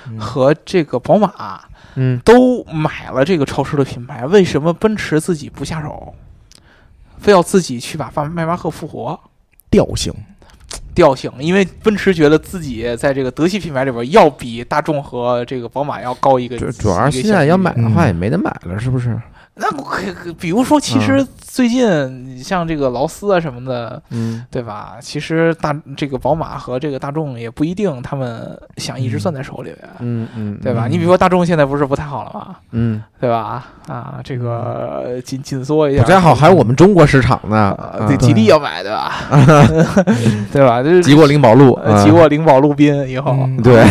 [0.09, 0.19] 嗯。
[0.19, 1.61] 和这个宝马
[1.95, 6.13] 嗯，都买了这个超市的品牌，为什么奔驰自己不下手，
[7.17, 9.19] 非要自己去把迈迈巴赫复活？
[9.69, 10.13] 调性，
[10.93, 18.07] 调性，因为奔驰觉得自己在这个德系品牌里边要比大众和这个宝马要高一个，主主要是现在要买的话嗯。
[18.07, 19.19] 也没得买了，是不是？
[19.59, 21.87] 那我可可比如说，其实最近
[22.25, 24.97] 你像这个劳斯啊什么的，嗯，对吧？
[25.01, 30.87] 其实大这个宝马和这个大众也不一定他们想一直攥在手里边，嗯嗯，对吧？
[30.87, 32.55] 嗯你比如说大众现在不是不太好了吗？
[32.71, 33.65] 嗯，对吧？
[33.87, 39.11] 啊，这个紧紧缩一下，不太好，还有我们中国市场呢啊，，嗯对，吉利要买，对吧？
[40.53, 40.83] 对吧？
[40.83, 43.81] 就是吉过灵宝路，呃吉过灵宝路宾以后，嗯对，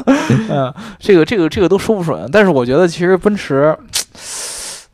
[0.50, 3.74] 嗯，这个这个这个都说不准，但是我觉得其实奔驰，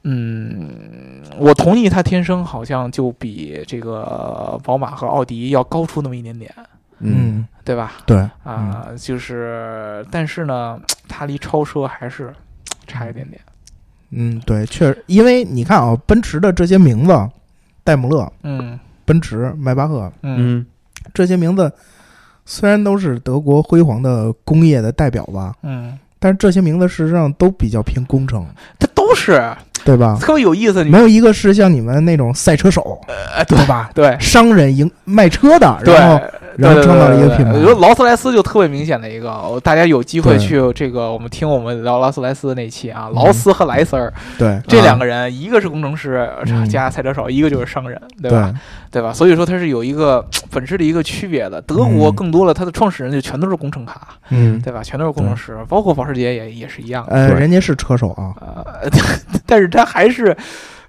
[0.02, 6.52] 嗯，我同意它天生好像就比这个宝马和奥迪要高出那么一点点，
[7.00, 7.92] 嗯，嗯，对吧？
[8.06, 12.32] 对，啊，就是，但是呢，它离超车还是
[12.86, 13.40] 差一点点。
[14.10, 17.28] 嗯，对，确实，因为你看啊，奔驰的这些名字，
[17.84, 20.66] 戴姆勒、嗯奔驰、迈巴赫嗯嗯。
[21.14, 21.72] 这些名字，
[22.44, 28.46] 虽然都是德国辉煌的工业的代表吧，嗯，但是这些名字事实上都比较偏工程，
[28.78, 29.42] 它都是
[29.82, 30.16] 对吧？
[30.20, 30.84] 特别有意思。
[30.84, 33.90] 没有一个是像你们那种赛车手，呃，对对吧？
[33.94, 35.94] 对商人营卖车的，对。
[35.94, 36.20] 然后
[36.56, 48.54] 然后造了一个品牌我觉得劳斯莱斯就特别明显的一个，哦大家有机会去这个，我们听我们聊劳斯莱斯的那期啊，嗯劳斯和莱斯儿对这两个人，一个是工程师嗯加赛车手，一个就是商人，对对吧？
[48.90, 49.12] 对吧？
[49.12, 51.60] 所以说它是有一个本质的一个区别的。
[51.62, 54.82] 德国嗯更多了它的创始人就全都是工程卡，嗯，对吧？
[54.82, 57.12] 全都是工程师，包括保时捷也也是一样的。
[57.12, 58.90] 呃，人家是车手啊，呃，
[59.46, 60.36] 但是他还是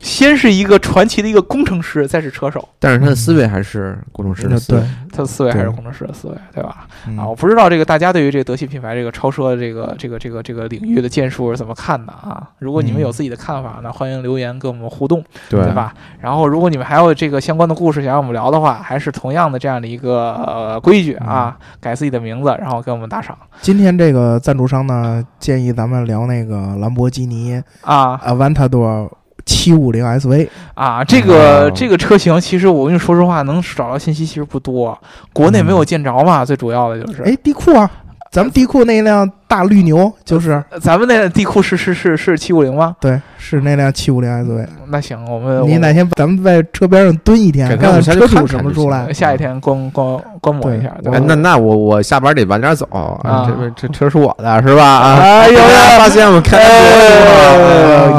[0.01, 6.87] 先是一个传奇的一个工程师，再是车手，但是他的思维还是工程师的思维对，，他的思维还是工程师的思维，对吧？
[7.07, 12.49] 嗯啊，我不知道这个大家对于这个德系品牌这个超车这个这个这个这个领域的建树是怎么看的啊？
[12.59, 15.71] 如果你们有自己的看法呢，欢迎留言跟我们互动，对对？
[15.73, 15.93] 吧？
[16.19, 29.09] 然后如果你们还有这个相关的故事想让我们聊的话，还是同样的这样的一个呃规矩啊，改自己的名字，然后给我们打赏今天这个赞助商呢，建议咱们聊那个兰博基尼啊 Aventador
[29.45, 31.03] 七五零 SV，啊！
[31.03, 34.97] 这个、哦这个车型其实我跟你说实话，能找到信息其实不多，
[35.33, 37.23] 国内没有见着嘛，最主要的就是。
[37.23, 37.89] 哎，地库啊，
[38.31, 42.95] 咱们地库那辆大绿牛就是呃咱们那地库是是是是七五零吗？
[43.01, 44.65] 对，是那辆七五零 SV。
[44.87, 49.11] 那行，我们你哪天咱们在车边上蹲一天，看看车主什么出来？
[49.11, 54.81] 下一天观观观摩一下，哎，那那我我下班得晚点走，啊这这车是我的，是吧？
[54.85, 55.59] 啊，哎呦
[55.97, 56.57] 发现我开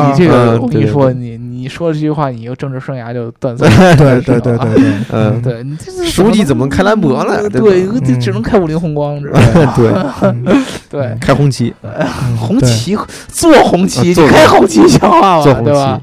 [0.06, 3.68] 你这个，我跟你说，你你说这句话，你又政治生涯就断 送。
[3.68, 7.48] 对对对对对， 嗯，对你这书记怎么开兰博了？
[7.48, 7.86] 对，
[8.18, 9.74] 只能开五菱宏光，知道 吗？
[9.76, 9.92] 对，
[10.22, 12.98] 嗯对，开红旗，嗯红旗
[13.28, 15.44] 做红旗，开红旗像话吗？
[15.62, 16.00] 对吧？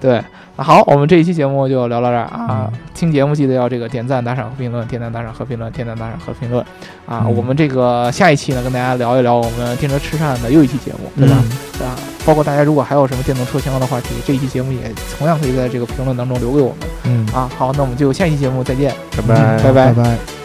[0.00, 0.22] 对。
[0.56, 2.70] 好，我们这一期节目就聊到这儿啊！
[2.94, 6.62] 听节目记得要这个点赞、打赏和评论，点赞、打赏和评论，点赞、打赏和评论
[7.06, 7.22] 啊！
[7.24, 11.42] 嗯我们这个下一期呢，跟大家聊一聊我们电车吃饭的又一期节目，对吧？
[11.80, 17.50] 嗯啊，包括大家如果还有什么电动车相关的话题，这一期节目也同样可以在这个评论当中留给我们嗯，啊。
[17.56, 18.94] 好，那我们就下一期节目再见。
[19.16, 20.39] 拜拜拜拜拜拜。